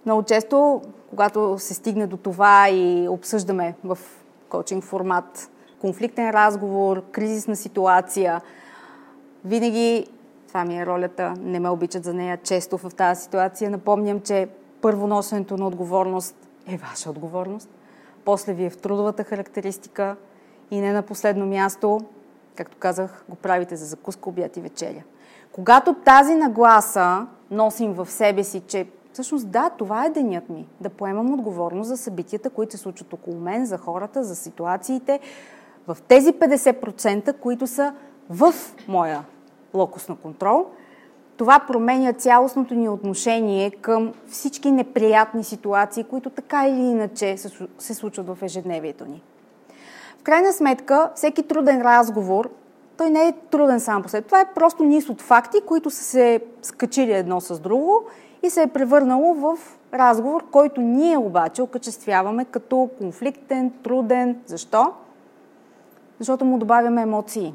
[0.05, 3.97] Много често, когато се стигне до това и обсъждаме в
[4.49, 5.49] коучинг формат
[5.85, 8.41] конфликтен разговор, кризисна ситуация,
[9.45, 10.07] винаги
[10.47, 13.69] това ми е ролята, не ме обичат за нея често в тази ситуация.
[13.69, 14.47] Напомням, че
[14.81, 16.35] първоносенето на отговорност
[16.67, 17.69] е ваша отговорност.
[18.25, 20.15] После ви е в трудовата характеристика
[20.71, 21.99] и не на последно място,
[22.55, 25.03] както казах, го правите за закуска, обяд и вечеря.
[25.51, 30.89] Когато тази нагласа носим в себе си, че всъщност да, това е денят ми, да
[30.89, 35.19] поемам отговорност за събитията, които се случват около мен, за хората, за ситуациите,
[35.87, 37.93] в тези 50%, които са
[38.29, 38.53] в
[38.87, 39.23] моя
[39.73, 40.65] локус на контрол,
[41.37, 47.37] това променя цялостното ни отношение към всички неприятни ситуации, които така или иначе
[47.77, 49.21] се случват в ежедневието ни.
[50.19, 52.49] В крайна сметка, всеки труден разговор
[52.97, 54.27] той не е труден сам по себе.
[54.27, 58.03] Това е просто низ от факти, които са се скачили едно с друго
[58.43, 59.57] и се е превърнало в
[59.93, 64.41] разговор, който ние обаче окачествяваме като конфликтен, труден.
[64.45, 64.93] Защо?
[66.19, 67.53] Защото му добавяме емоции.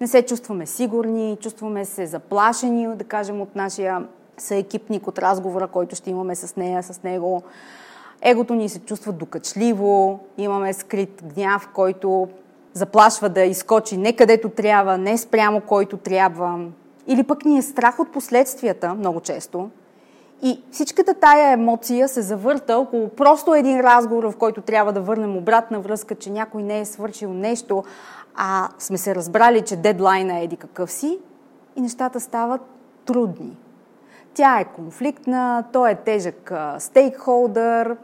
[0.00, 4.06] Не се чувстваме сигурни, чувстваме се заплашени, да кажем, от нашия
[4.38, 7.42] съекипник, от разговора, който ще имаме с нея, с него.
[8.22, 12.28] Егото ни се чувства докачливо, имаме скрит гняв, който
[12.72, 16.66] заплашва да изкочи не където трябва, не спрямо който трябва.
[17.06, 19.70] Или пък ни е страх от последствията, много често.
[20.46, 25.36] И всичката тая емоция се завърта около просто един разговор, в който трябва да върнем
[25.36, 27.84] обратна връзка, че някой не е свършил нещо,
[28.34, 31.18] а сме се разбрали, че дедлайна е еди какъв си
[31.76, 32.60] и нещата стават
[33.04, 33.56] трудни.
[34.34, 37.96] Тя е конфликтна, той е тежък стейкхолдър,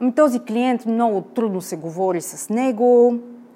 [0.00, 3.14] ами този клиент много трудно се говори с него,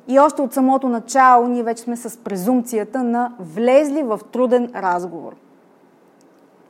[0.08, 5.47] и още от самото начало ние вече сме с презумцията на влезли в труден разговор.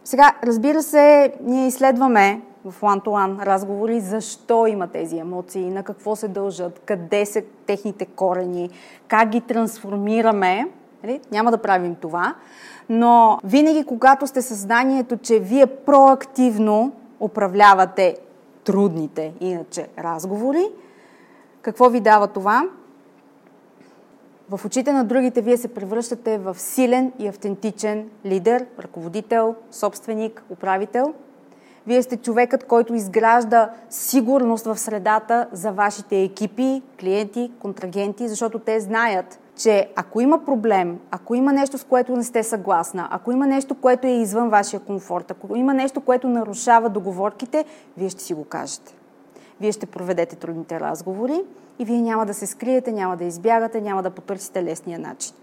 [0.09, 6.29] Сега, разбира се, ние изследваме в one-to-one разговори защо има тези емоции, на какво се
[6.29, 8.71] дължат, къде са техните корени,
[9.09, 10.69] как ги трансформираме.
[11.05, 11.21] Нали?
[11.33, 12.35] Няма да правим това,
[12.89, 18.17] но винаги когато сте съзнанието, че вие проактивно управлявате
[18.65, 20.65] трудните, иначе разговори,
[21.63, 22.65] какво ви дава това?
[24.51, 31.15] В очите на другите вие се превръщате в силен и автентичен лидер, ръководител, собственик, управител.
[31.87, 38.81] Вие сте човекът, който изгражда сигурност в средата за вашите екипи, клиенти, контрагенти, защото те
[38.81, 43.47] знаят, че ако има проблем, ако има нещо, с което не сте съгласна, ако има
[43.47, 47.65] нещо, което е извън вашия комфорт, ако има нещо, което нарушава договорките,
[47.97, 48.98] вие ще си го кажете.
[49.61, 51.43] Вие ще проведете трудните разговори
[51.79, 55.35] и вие няма да се скриете, няма да избягате, няма да потърсите лесния начин.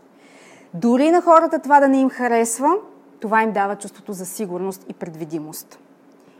[0.73, 2.75] Дори на хората това да не им харесва,
[3.19, 5.79] това им дава чувството за сигурност и предвидимост.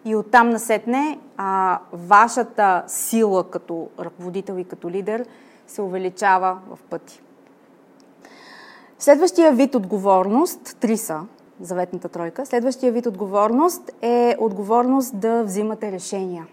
[0.05, 5.25] И оттам насетне а, вашата сила като ръководител и като лидер
[5.67, 7.21] се увеличава в пъти.
[8.99, 11.19] Следващия вид отговорност, три са,
[11.61, 16.47] заветната тройка, следващия вид отговорност е отговорност да взимате решения.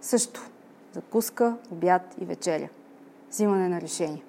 [0.00, 0.40] Също
[0.92, 2.68] закуска, обяд и вечеря.
[3.30, 4.22] Взимане на решение.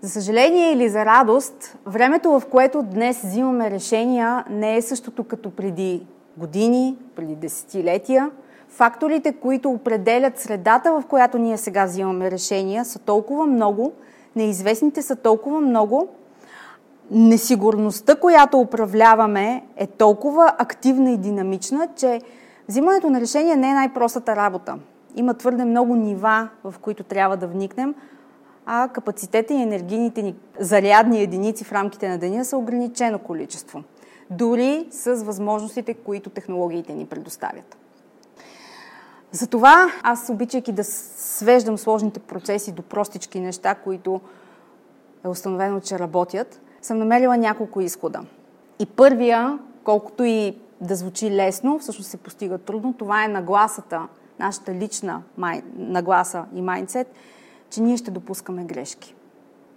[0.00, 5.50] За съжаление или за радост, времето, в което днес взимаме решения, не е същото като
[5.50, 6.06] преди
[6.36, 8.30] години, преди десетилетия.
[8.68, 13.92] Факторите, които определят средата, в която ние сега взимаме решения, са толкова много,
[14.36, 16.08] неизвестните са толкова много,
[17.10, 22.20] несигурността, която управляваме, е толкова активна и динамична, че
[22.68, 24.78] взимането на решения не е най-простата работа
[25.16, 27.94] има твърде много нива, в които трябва да вникнем,
[28.66, 33.82] а капацитета и енергийните ни зарядни единици в рамките на деня са ограничено количество.
[34.30, 37.76] Дори с възможностите, които технологиите ни предоставят.
[39.32, 44.20] Затова аз, обичайки да свеждам сложните процеси до простички неща, които
[45.24, 48.20] е установено, че работят, съм намерила няколко изхода.
[48.78, 54.08] И първия, колкото и да звучи лесно, всъщност се постига трудно, това е нагласата
[54.38, 55.62] нашата лична май...
[55.76, 57.12] нагласа и майндсет,
[57.70, 59.14] че ние ще допускаме грешки.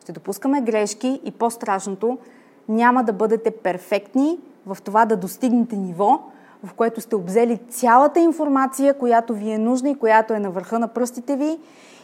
[0.01, 2.17] Ще допускаме грешки и по-страшното,
[2.69, 6.19] няма да бъдете перфектни в това да достигнете ниво,
[6.63, 10.79] в което сте обзели цялата информация, която ви е нужна и която е на върха
[10.79, 11.59] на пръстите ви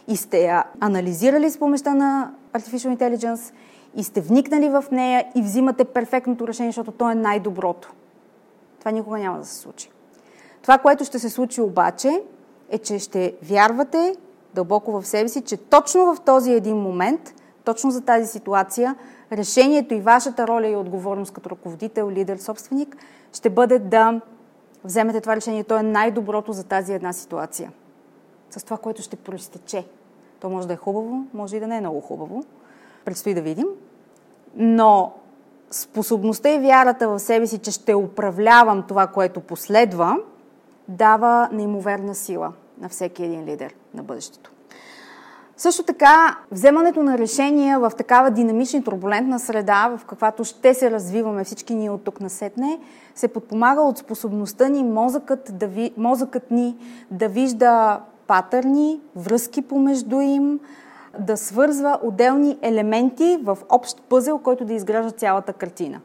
[0.08, 3.52] и сте я анализирали с помощта на Artificial Intelligence
[3.96, 7.92] и сте вникнали в нея и взимате перфектното решение, защото то е най-доброто.
[8.86, 9.90] Това никога няма да се случи.
[10.62, 12.22] Това, което ще се случи обаче,
[12.68, 14.16] е, че ще вярвате
[14.54, 17.34] дълбоко в себе си, че точно в този един момент,
[17.64, 18.94] точно за тази ситуация,
[19.32, 22.96] решението и вашата роля и отговорност като ръководител, лидер, собственик,
[23.32, 24.20] ще бъде да
[24.84, 25.64] вземете това решение.
[25.64, 27.72] То е най-доброто за тази една ситуация.
[28.50, 29.86] С това, което ще проистече.
[30.40, 32.44] То може да е хубаво, може и да не е много хубаво.
[33.04, 33.66] Предстои да видим.
[34.56, 35.12] Но
[35.70, 40.16] способността и вярата в себе си, че ще управлявам това, което последва,
[40.88, 44.50] дава неимоверна сила на всеки един лидер на бъдещето.
[45.58, 50.90] Също така, вземането на решения в такава динамична и турбулентна среда, в каквато ще се
[50.90, 52.78] развиваме всички ние от тук насетне,
[53.14, 56.76] се подпомага от способността ни мозъкът, да ви, мозъкът ни
[57.10, 60.60] да вижда патърни, връзки помежду им,
[61.18, 66.00] да свързва отделни елементи в общ пъзел, който да изгражда цялата картина.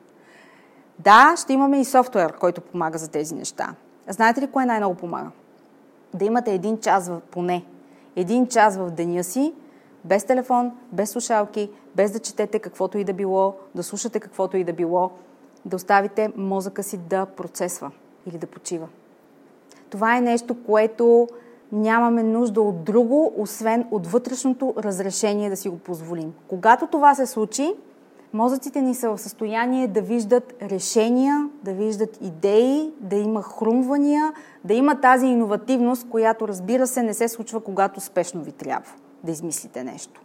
[1.00, 3.76] Да, ще имаме и софтуер, който помага за тези неща.
[4.08, 5.32] Знаете ли кое най-много помага?
[6.14, 7.66] Да имате един час в, поне,
[8.16, 9.54] един час в деня си,
[10.06, 14.64] без телефон, без слушалки, без да четете каквото и да било, да слушате каквото и
[14.64, 15.12] да било,
[15.66, 17.92] да оставите мозъка си да процесва
[18.28, 18.88] или да почива.
[19.90, 21.28] Това е нещо, което
[21.72, 26.34] нямаме нужда от друго, освен от вътрешното разрешение да си го позволим.
[26.48, 27.74] Когато това се случи,
[28.34, 34.74] мозъците ни са в състояние да виждат решения, да виждат идеи, да има хрумвания, да
[34.74, 38.92] има тази иновативност, която разбира се не се случва, когато спешно ви трябва
[39.24, 40.22] да измислите нещо.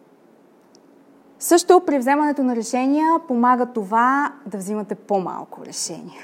[1.38, 6.22] Също при вземането на решения помага това да взимате по-малко решения.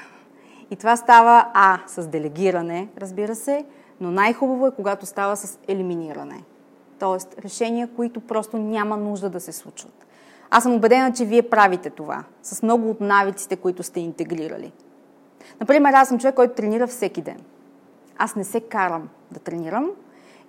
[0.71, 3.65] И това става А с делегиране, разбира се,
[4.03, 6.45] но най-хубаво е, когато става с елиминиране.
[6.99, 10.07] Тоест решения, които просто няма нужда да се случват.
[10.51, 14.73] Аз съм убедена, че вие правите това с много от навиците, които сте интегрирали.
[15.61, 17.41] Например, аз съм човек, който тренира всеки ден.
[18.19, 19.91] Аз не се карам да тренирам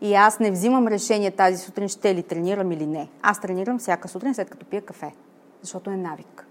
[0.02, 3.10] и аз не взимам решение тази сутрин ще ли тренирам или не.
[3.22, 5.14] Аз тренирам всяка сутрин, след като пия кафе,
[5.62, 6.48] защото е навик.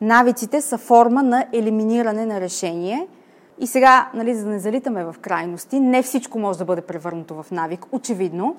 [0.00, 3.08] Навиците са форма на елиминиране на решение–
[3.58, 7.42] и сега, нали, за да не залитаме в крайности, не всичко може да бъде превърнато
[7.42, 8.56] в навик, очевидно,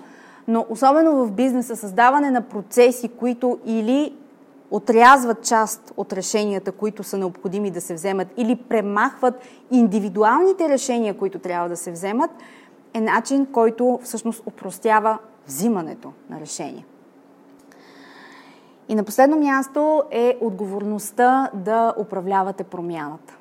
[0.47, 4.15] но особено в бизнеса, създаване на процеси, които или
[4.71, 9.35] отрязват част от решенията, които са необходими да се вземат, или премахват
[9.71, 12.31] индивидуалните решения, които трябва да се вземат,
[12.93, 15.17] е начин, който всъщност упростява
[15.47, 16.85] взимането на решения.
[18.89, 23.36] И на последно място е отговорността да управлявате промяната.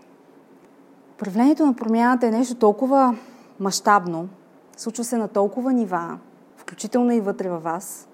[1.16, 3.16] Управлението на промяната е нещо толкова
[3.60, 4.28] мащабно,
[4.76, 6.18] случва се на толкова нива,
[6.56, 8.08] включително и вътре във вас,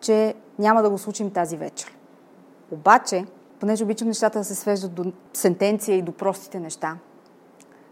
[0.00, 1.96] че няма да го случим тази вечер.
[2.70, 3.26] Обаче,
[3.60, 6.96] понеже обичам нещата да се свеждат до сентенция и до простите неща,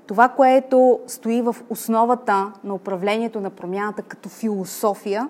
[0.07, 5.29] това, което стои в основата на управлението на промяната като философия,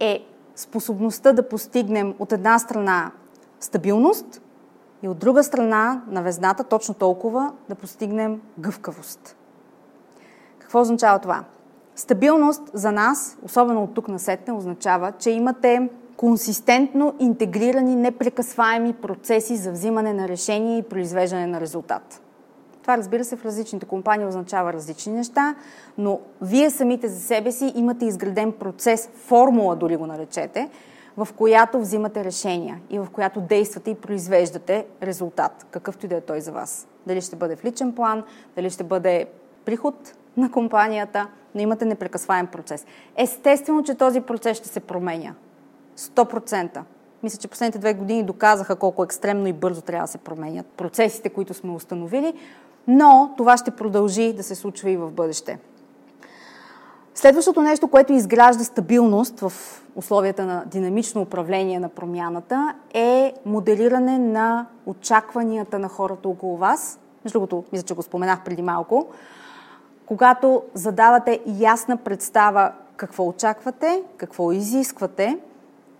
[0.00, 0.24] е
[0.56, 3.10] способността да постигнем от една страна
[3.60, 4.42] стабилност,
[5.02, 9.36] и от друга страна на везната точно толкова да постигнем гъвкавост.
[10.58, 11.44] Какво означава това?
[11.96, 19.56] Стабилност за нас, особено от тук на сетне, означава, че имате консистентно интегрирани, непрекъсваеми процеси
[19.56, 22.20] за взимане на решение и произвеждане на резултат.
[22.82, 25.54] Това, разбира се, в различните компании означава различни неща,
[25.98, 30.70] но вие самите за себе си имате изграден процес, формула дори го наречете,
[31.16, 36.20] в която взимате решения и в която действате и произвеждате резултат, какъвто и да е
[36.20, 36.88] той за вас.
[37.06, 38.24] Дали ще бъде в личен план,
[38.56, 39.26] дали ще бъде
[39.64, 42.86] приход на компанията, но имате непрекъсваем процес.
[43.16, 45.34] Естествено, че този процес ще се променя.
[45.96, 46.80] 100%.
[47.22, 51.28] Мисля, че последните две години доказаха колко екстремно и бързо трябва да се променят процесите,
[51.28, 52.34] които сме установили,
[52.86, 55.58] но това ще продължи да се случва и в бъдеще.
[57.20, 59.52] Следващото нещо, което изгражда стабилност в
[59.94, 66.98] условията на динамично управление на промяната, е моделиране на очакванията на хората около вас.
[67.24, 69.06] Между другото, мисля, че го споменах преди малко.
[70.06, 75.38] Когато задавате ясна представа какво очаквате, какво изисквате,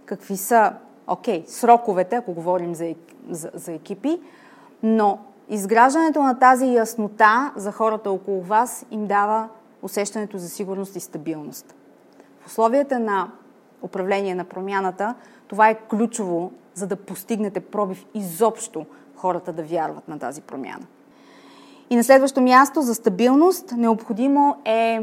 [0.04, 0.72] какви са,
[1.06, 2.94] окей, сроковете, ако говорим за,
[3.30, 4.20] за, за екипи,
[4.82, 5.18] но
[5.48, 9.48] изграждането на тази яснота за хората около вас им дава
[9.82, 11.74] усещането за сигурност и стабилност.
[12.40, 13.30] В условията на
[13.82, 15.14] управление на промяната,
[15.48, 20.86] това е ключово, за да постигнете пробив изобщо хората да вярват на тази промяна.
[21.90, 25.00] И на следващо място за стабилност необходимо е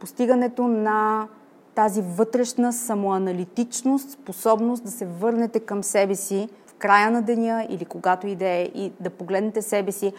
[0.00, 1.28] постигането на
[1.74, 7.84] тази вътрешна самоаналитичност, способност да се върнете към себе си в края на деня или
[7.84, 10.12] когато и да е, и да погледнете себе си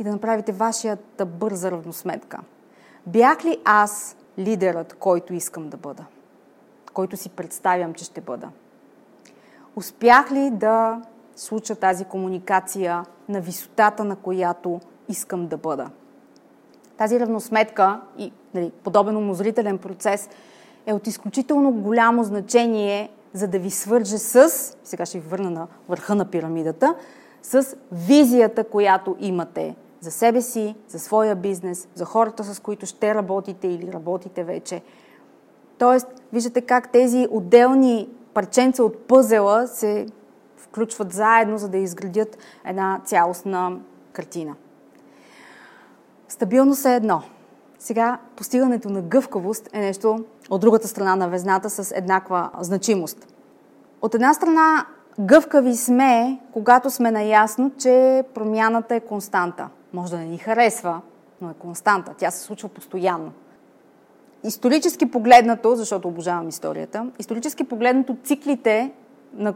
[0.00, 2.38] и да направите вашата бърза равносметка.
[3.08, 6.04] Бях ли аз лидерът, който искам да бъда?
[6.92, 8.48] Който си представям, че ще бъда?
[9.76, 11.02] Успях ли да
[11.36, 15.90] случа тази комуникация на висотата, на която искам да бъда?
[16.96, 20.28] Тази равносметка и нали, подобен умозрителен процес
[20.86, 24.48] е от изключително голямо значение, за да ви свърже с,
[24.84, 26.94] сега ще ви върна на върха на пирамидата,
[27.42, 33.14] с визията, която имате за себе си, за своя бизнес, за хората, с които ще
[33.14, 34.82] работите или работите вече.
[35.78, 40.06] Тоест, виждате как тези отделни парченца от пъзела се
[40.56, 43.78] включват заедно, за да изградят една цялостна
[44.12, 44.54] картина.
[46.28, 47.22] Стабилност е едно.
[47.78, 53.34] Сега постигането на гъвкавост е нещо от другата страна на везната с еднаква значимост.
[54.02, 54.86] От една страна
[55.20, 59.68] гъвкави сме, когато сме наясно, че промяната е константа.
[59.92, 61.00] Може да не ни харесва,
[61.40, 62.14] но е константа.
[62.18, 63.32] Тя се случва постоянно.
[64.44, 68.92] Исторически погледнато, защото обожавам историята, исторически погледнато циклите,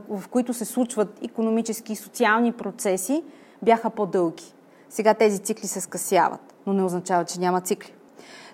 [0.09, 3.23] в които се случват економически и социални процеси,
[3.63, 4.55] бяха по-дълги.
[4.89, 7.93] Сега тези цикли се скъсяват, но не означава, че няма цикли.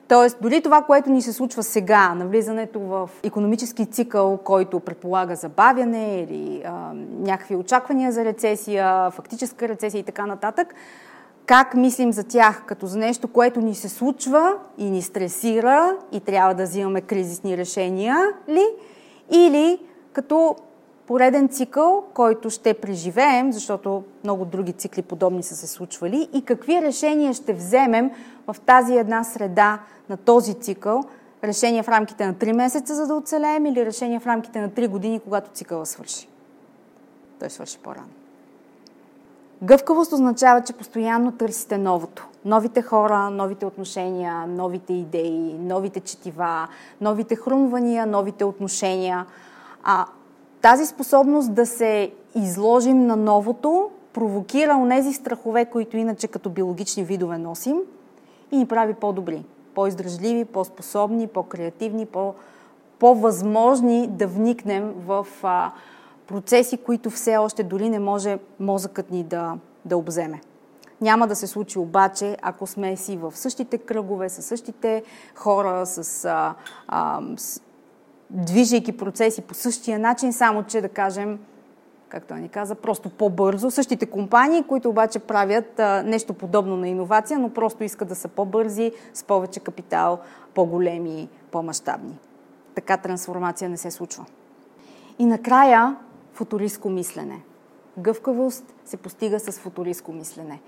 [0.09, 6.21] Тоест, дори това, което ни се случва сега, навлизането в економически цикъл, който предполага забавяне
[6.21, 10.75] или а, някакви очаквания за рецесия, фактическа рецесия и така нататък,
[11.49, 16.21] как мислим за тях като за нещо, което ни се случва и ни стресира и
[16.21, 18.67] трябва да взимаме кризисни решения ли?
[19.31, 19.81] Или
[20.13, 20.57] като
[21.07, 26.83] пореден цикъл, който ще преживеем, защото много други цикли подобни са се случвали и какви
[26.83, 28.11] решения ще вземем
[28.47, 31.03] в тази една среда на този цикъл,
[31.45, 34.89] решения в рамките на 3 месеца, за да оцелеем или решения в рамките на 3
[34.89, 36.29] години, когато цикъла свърши.
[37.41, 38.18] Той свърши по-рано.
[39.63, 42.29] Гъвкавост означава, че постоянно търсите новото.
[42.45, 46.69] Новите хора, новите отношения, новите идеи, новите четива,
[47.01, 49.27] новите хрумвания, новите отношения.
[49.85, 50.07] А
[50.63, 57.39] тази способност да се изложим на новото провокира онези страхове, които иначе като биологични видове
[57.39, 57.77] носим
[58.53, 59.45] и ни прави по-добри,
[59.75, 62.35] по-издръжливи, по-способни, по-креативни, по-
[62.99, 65.73] по-възможни да вникнем в а,
[66.29, 69.55] процеси, които все още дори не може мозъкът ни да,
[69.85, 70.41] да обземе.
[71.01, 75.03] Няма да се случи обаче, ако сме си в същите кръгове, с същите
[75.35, 76.55] хора, с, а,
[76.89, 77.61] а, с
[78.31, 81.39] движейки процеси по същия начин, само че да кажем,
[82.09, 83.71] както ни каза, просто по-бързо.
[83.71, 88.29] Същите компании, които обаче правят а, нещо подобно на иновация, но просто искат да са
[88.29, 90.19] по-бързи, с повече капитал,
[90.55, 92.19] по-големи, по-масштабни.
[92.75, 94.25] Така трансформация не се случва.
[95.19, 95.97] И накрая
[96.39, 97.41] футуристско мислене.
[97.99, 100.61] Гъвкавост се постига с футуристско мислене.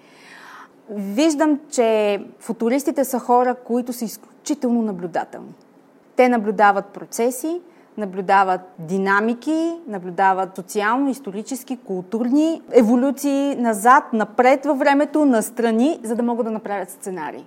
[0.91, 5.55] Виждам, че футуристите са хора, които са изключително наблюдателни.
[6.17, 7.61] Те наблюдават процеси,
[7.97, 16.53] наблюдават динамики, наблюдават социално-исторически, културни еволюции назад, напред във времето, настрани, за да могат да
[16.53, 17.47] направят сценарии.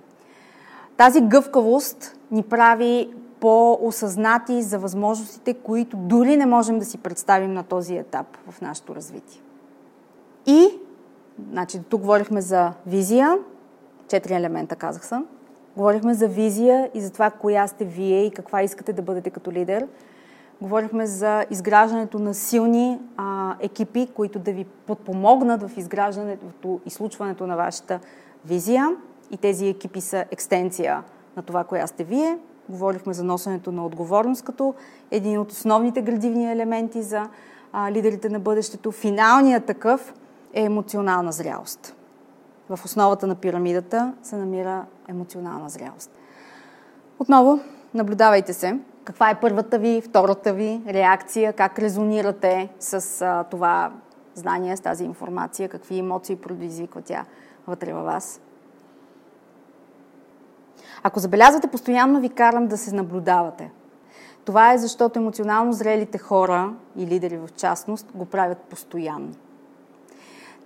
[0.96, 3.14] Тази гъвкавост ни прави
[3.44, 8.94] по-осъзнати за възможностите, които дори не можем да си представим на този етап в нашето
[8.94, 9.40] развитие.
[10.46, 10.68] И,
[11.50, 13.38] значи, тук говорихме за визия,
[14.08, 15.26] четири елемента казах съм.
[15.76, 19.52] Говорихме за визия и за това коя сте вие и каква искате да бъдете като
[19.52, 19.86] лидер.
[20.60, 27.46] Говорихме за изграждането на силни а, екипи, които да ви подпомогнат в изграждането и случването
[27.46, 28.00] на вашата
[28.44, 28.96] визия.
[29.30, 31.02] И тези екипи са екстенция
[31.36, 32.38] на това, коя сте вие.
[32.68, 34.74] Говорихме за носенето на отговорност като
[35.10, 37.28] един от основните градивни елементи за
[37.72, 38.92] а, лидерите на бъдещето.
[38.92, 40.14] Финалният такъв
[40.54, 41.94] е емоционална зрялост.
[42.68, 46.10] В основата на пирамидата се намира емоционална зрялост.
[47.18, 47.60] Отново,
[47.94, 48.78] наблюдавайте се.
[49.04, 53.92] Каква е първата ви, втората ви реакция, как резонирате с а, това
[54.34, 57.24] знание, с тази информация, какви емоции предизвиква тя
[57.66, 58.40] вътре във вас.
[61.06, 63.70] Ако забелязвате, постоянно ви карам да се наблюдавате.
[64.44, 69.32] Това е защото емоционално зрелите хора и лидери в частност го правят постоянно.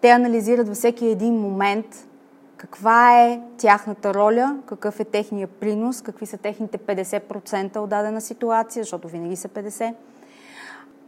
[0.01, 2.09] Те анализират във всеки един момент
[2.57, 8.83] каква е тяхната роля, какъв е техния принос, какви са техните 50% от дадена ситуация,
[8.83, 9.95] защото винаги са 50%,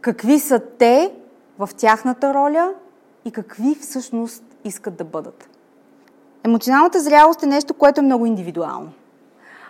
[0.01, 1.13] какви са те
[1.59, 2.73] в тяхната роля
[3.25, 5.49] и какви всъщност искат да бъдат.
[6.43, 8.91] Емоционалната зрялост е нещо, което е много индивидуално.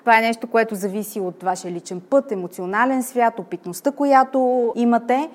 [0.02, 5.30] Това е нещо, което зависи от вашия личен път, емоционален свят, опитността, която имате.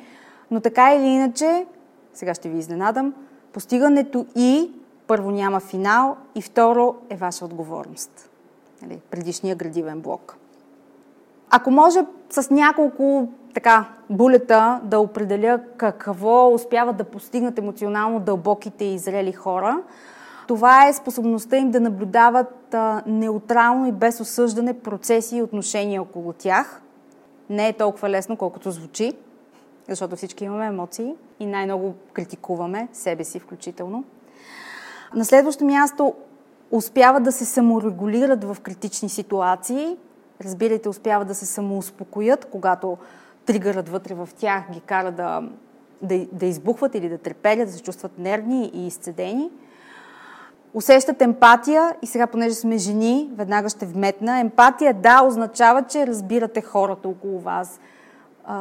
[0.50, 1.66] Но така или иначе,
[2.14, 3.14] сега ще ви изненадам,
[3.52, 4.70] постигането и
[5.06, 8.30] първо няма финал и второ е ваша отговорност.
[8.82, 10.36] Нали, предишния градивен блок.
[11.50, 11.98] Ако може
[12.30, 19.82] с няколко така булета да определя какво успяват да постигнат емоционално дълбоките и зрели хора,
[20.46, 26.32] това е способността им да наблюдават а, неутрално и без осъждане процеси и отношения около
[26.32, 26.82] тях.
[27.50, 29.12] Не е толкова лесно, колкото звучи,
[29.88, 34.04] защото всички имаме емоции и най-много критикуваме себе си включително.
[35.14, 36.14] На следващо място
[36.70, 39.96] успяват да се саморегулират в критични ситуации.
[40.44, 42.96] Разбирайте, успяват да се самоуспокоят, когато
[43.46, 45.42] тригърът вътре в тях ги кара да,
[46.02, 49.50] да, да избухват или да треперят, да се чувстват нервни и изцедени–
[50.76, 54.40] усещат емпатия и сега, понеже сме жени, веднага ще вметна.
[54.40, 57.80] Емпатия, да, означава, че разбирате хората около вас,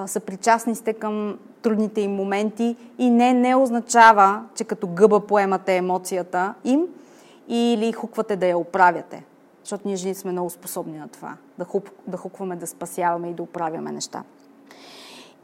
[0.06, 6.54] съпричастни сте към трудните им моменти и не, не означава, че като гъба поемате емоцията
[6.64, 6.82] им
[7.48, 9.24] или хуквате да я оправяте.
[9.64, 11.34] Защото ние жени сме много способни на това.
[11.58, 14.24] Да, хуп, да хукваме, да спасяваме и да оправяме неща.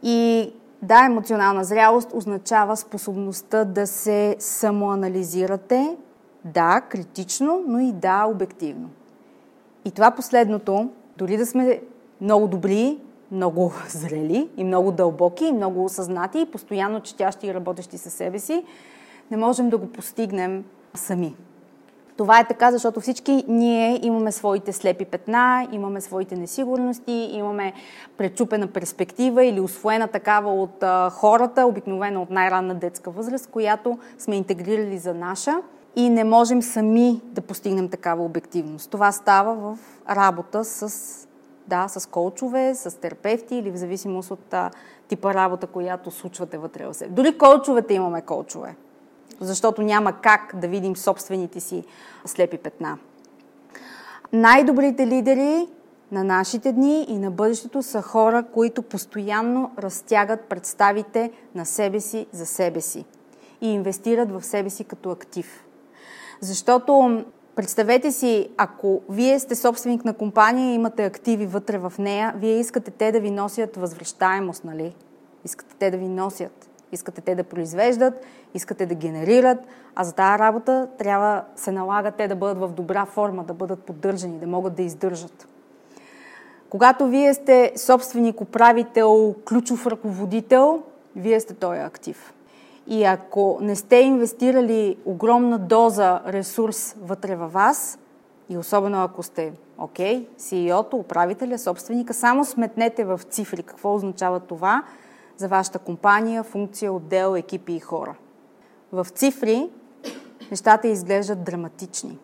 [0.03, 0.51] И
[0.81, 5.97] да, емоционална зрялост означава способността да се самоанализирате,
[6.45, 8.89] да, критично, но и да, обективно.
[9.85, 11.81] И това последното, дори да сме
[12.21, 12.97] много добри,
[13.31, 18.39] много зрели и много дълбоки и много осъзнати и постоянно четящи и работещи със себе
[18.39, 18.63] си,
[19.31, 21.35] не можем да го постигнем сами.
[22.17, 27.73] Това е така, защото всички ние имаме своите слепи петна, имаме своите несигурности, имаме
[28.17, 34.97] пречупена перспектива или освоена такава от хората, обикновено от най-ранна детска възраст, която сме интегрирали
[34.97, 35.61] за наша
[35.95, 38.91] и не можем сами да постигнем такава обективност.
[38.91, 39.77] Това става в
[40.09, 41.27] работа с,
[41.67, 44.71] да, с колчове, с терапевти или в зависимост от а,
[45.07, 47.11] типа работа, която случвате вътре в себе.
[47.11, 48.75] Дори колчовете имаме колчове,
[49.39, 51.83] защото няма как да видим собствените си
[52.25, 52.97] слепи петна.
[54.33, 55.67] Най-добрите лидери
[56.11, 62.27] на нашите дни и на бъдещето са хора, които постоянно разтягат представите на себе си
[62.31, 63.05] за себе си
[63.61, 65.63] и инвестират в себе си като актив.
[66.41, 67.23] Защото
[67.55, 72.59] представете си, ако вие сте собственик на компания и имате активи вътре в нея, вие
[72.59, 74.95] искате те да ви носят възвръщаемост, нали?
[75.45, 76.67] Искате те да ви носят.
[76.91, 79.57] Искате те да произвеждат, искате да генерират,
[79.95, 83.83] а за тази работа трябва се налага те да бъдат в добра форма, да бъдат
[83.83, 85.47] поддържани, да могат да издържат.
[86.69, 90.83] Когато вие сте собственик, управител, ключов ръководител,
[91.15, 92.33] вие сте този актив.
[92.91, 97.99] И ако не сте инвестирали огромна доза ресурс вътре във вас,
[98.49, 104.39] и особено ако сте, окей, okay, CEO-то, управителя, собственика, само сметнете в цифри какво означава
[104.39, 104.83] това
[105.37, 108.15] за вашата компания, функция, отдел, екипи и хора.
[108.91, 109.69] В цифри
[110.51, 112.19] нещата изглеждат драматични.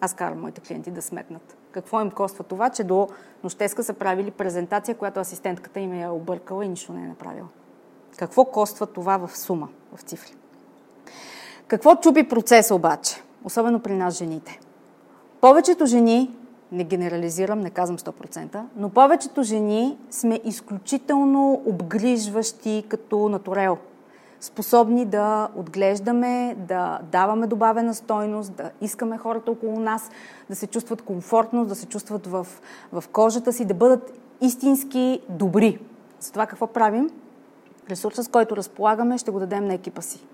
[0.00, 1.56] Аз карам моите клиенти да сметнат.
[1.72, 3.08] Какво им коства това, че до
[3.44, 7.48] нощеска са правили презентация, която асистентката им е объркала и нищо не е направила.
[8.16, 10.34] Какво коства това в сума, в цифри?
[11.66, 14.60] Какво чупи процеса обаче, особено при нас жените?
[15.40, 16.34] Повечето жени,
[16.72, 23.78] не генерализирам, не казвам 100%, но повечето жени сме изключително обгрижващи като натурел.
[24.40, 30.10] Способни да отглеждаме, да даваме добавена стойност, да искаме хората около нас
[30.50, 32.46] да се чувстват комфортно, да се чувстват в,
[32.92, 35.78] в кожата си, да бъдат истински добри.
[36.20, 37.10] За това какво правим?
[37.90, 40.26] Ресурса, с който разполагаме, ще го дадем на екипа си.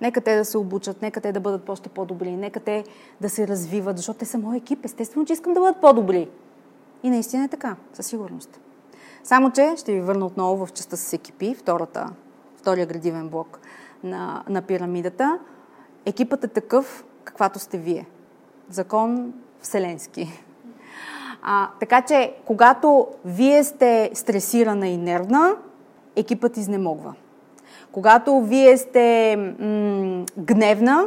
[0.00, 2.84] Нека те да се обучат, нека те да бъдат още по-добри, нека те
[3.20, 4.84] да се развиват, защото те са мой екип.
[4.84, 6.28] Естествено, че искам да бъдат по-добри.
[7.02, 8.60] И наистина е така, със сигурност.
[9.24, 12.10] Само, че ще ви върна отново в частта с екипи, втората,
[12.56, 13.60] втория градивен блок
[14.04, 15.38] на, на пирамидата.
[16.06, 18.06] Екипът е такъв, каквато сте вие.
[18.70, 20.42] Закон вселенски.
[21.42, 25.56] А, така че, когато вие сте стресирана и нервна,
[26.18, 27.14] екипът изнемогва.
[27.92, 31.06] Когато вие сте м- гневна,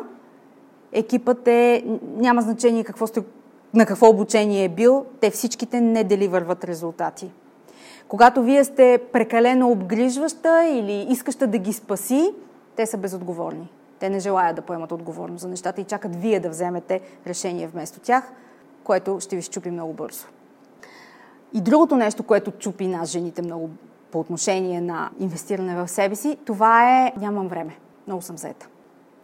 [0.91, 1.84] екипът е,
[2.18, 3.24] няма значение какво сте,
[3.74, 7.32] на какво обучение е бил, те всичките не деливърват резултати.
[8.07, 12.34] Когато вие сте прекалено обгрижваща или искаща да ги спаси,
[12.76, 13.72] те са безотговорни.
[13.99, 17.99] Те не желаят да поемат отговорност за нещата и чакат вие да вземете решение вместо
[17.99, 18.32] тях,
[18.84, 20.26] което ще ви щупи много бързо.
[21.53, 23.70] И другото нещо, което чупи нас, жените, много
[24.12, 27.78] по отношение на инвестиране в себе си, това е нямам време.
[28.07, 28.68] Много съм заета.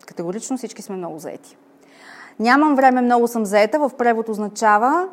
[0.06, 1.58] Категорично всички сме много заети.
[2.40, 3.80] Нямам време, много съм заета.
[3.80, 5.10] В превод означава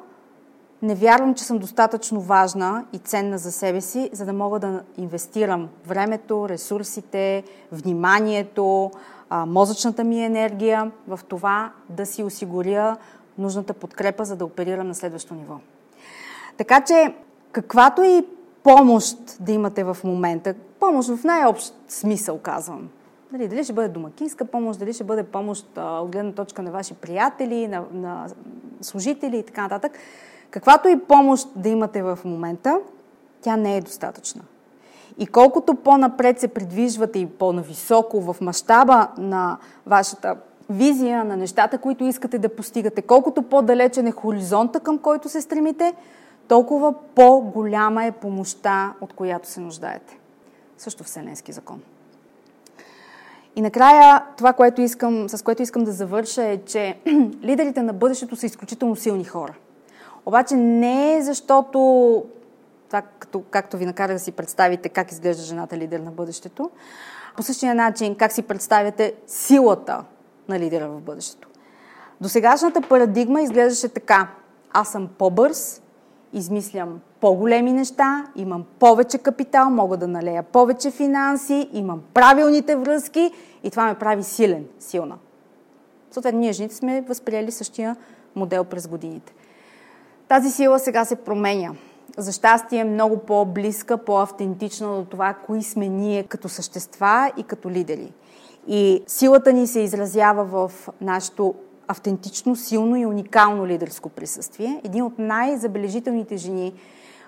[0.82, 4.82] не вярвам, че съм достатъчно важна и ценна за себе си, за да мога да
[4.96, 8.90] инвестирам времето, ресурсите, вниманието,
[9.30, 12.96] мозъчната ми енергия в това да си осигуря
[13.38, 15.54] нужната подкрепа, за да оперирам на следващо ниво.
[16.56, 17.14] Така че,
[17.52, 18.26] каквато и
[18.64, 22.88] помощ да имате в момента, помощ в най-общ смисъл казвам,
[23.32, 26.94] Дали, дали ще бъде домакинска помощ, дали ще бъде помощ от гледна точка на ваши
[26.94, 28.26] приятели, на, на
[28.80, 29.92] служители и така нататък.
[30.50, 32.78] Каквато и помощ да имате в момента,
[33.42, 34.42] тя не е достатъчна.
[35.18, 40.36] И колкото по-напред се придвижвате и по-нависоко в мащаба на вашата
[40.70, 45.94] визия, на нещата, които искате да постигате, колкото по-далечен е хоризонта, към който се стремите,
[46.48, 50.18] толкова по-голяма е помощта, от която се нуждаете.
[50.78, 51.82] Също Вселенски закон.
[53.56, 56.98] И накрая това, което искам, с което искам да завърша е, че
[57.42, 59.54] лидерите на бъдещето са изключително силни хора.
[60.26, 62.24] Обаче не е защото,
[62.88, 66.70] так, като, както ви накара да си представите как изглежда жената лидер на бъдещето,
[67.36, 70.04] по същия начин как си представяте силата
[70.48, 71.48] на лидера в бъдещето.
[72.20, 74.28] До сегашната парадигма изглеждаше така.
[74.72, 75.82] Аз съм по-бърз,
[76.34, 83.30] измислям по-големи неща, имам повече капитал, мога да налея повече финанси, имам правилните връзки
[83.62, 85.16] и това ме прави силен, силна.
[86.10, 87.96] Съответно, ние жените сме възприели същия
[88.36, 89.34] модел през годините.
[90.28, 91.70] Тази сила сега се променя.
[92.16, 97.70] За щастие е много по-близка, по-автентична до това, кои сме ние като същества и като
[97.70, 98.12] лидери.
[98.66, 101.54] И силата ни се изразява в нашето
[101.88, 104.80] автентично, силно и уникално лидерско присъствие.
[104.84, 106.74] Един от най-забележителните жени,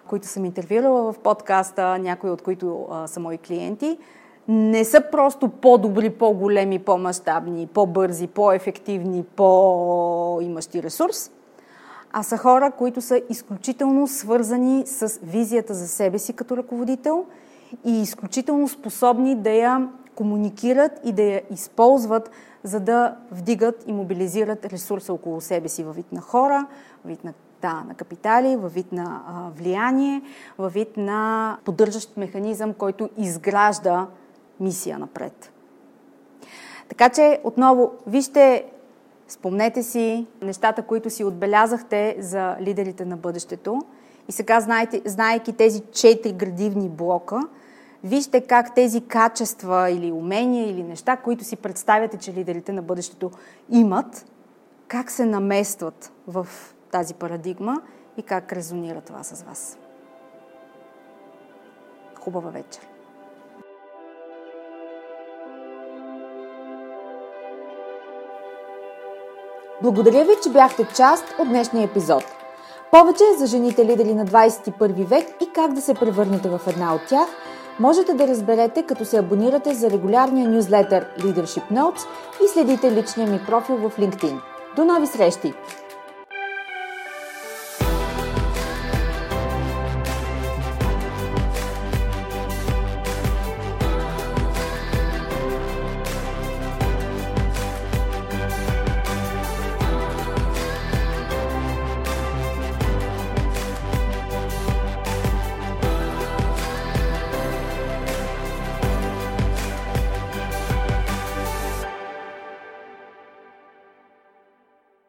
[0.06, 3.98] които съм интервюирала в подкаста, някои от които а, са мои клиенти,
[4.48, 11.30] не са просто по-добри, по-големи, по-масштабни, по-бързи, по-ефективни, по-имащи ресурс,
[12.12, 17.24] а са хора, които са изключително свързани с визията за себе си като ръководител
[17.84, 22.30] и изключително способни да я комуникират и да я използват,
[22.62, 26.66] за да вдигат и мобилизират ресурса около себе си във вид на хора,
[27.04, 30.22] във вид на, да, на капитали, във вид на а, влияние,
[30.58, 34.06] във вид на поддържащ механизъм, който изгражда
[34.60, 35.52] мисия напред.
[36.88, 38.64] Така че, отново, вижте,
[39.28, 43.82] спомнете си нещата, които си отбелязахте за лидерите на бъдещето
[44.28, 44.60] и сега,
[45.04, 47.40] знаеки тези четири градивни блока,
[48.06, 53.30] вижте как тези качества или умения или неща, които си представяте, че лидерите на бъдещето
[53.70, 54.26] имат,
[54.88, 56.46] как се наместват в
[56.90, 57.80] тази парадигма
[58.16, 59.78] и как резонира това с вас.
[62.20, 62.88] Хубава вечер!
[69.82, 72.24] Благодаря ви, че бяхте част от днешния епизод.
[72.90, 77.00] Повече за жените лидери на 21 век и как да се превърнете в една от
[77.08, 77.28] тях,
[77.80, 82.06] можете да разберете като се абонирате за регулярния нюзлетър Leadership Notes
[82.44, 84.40] и следите личния ми профил в LinkedIn.
[84.76, 85.54] До нови срещи!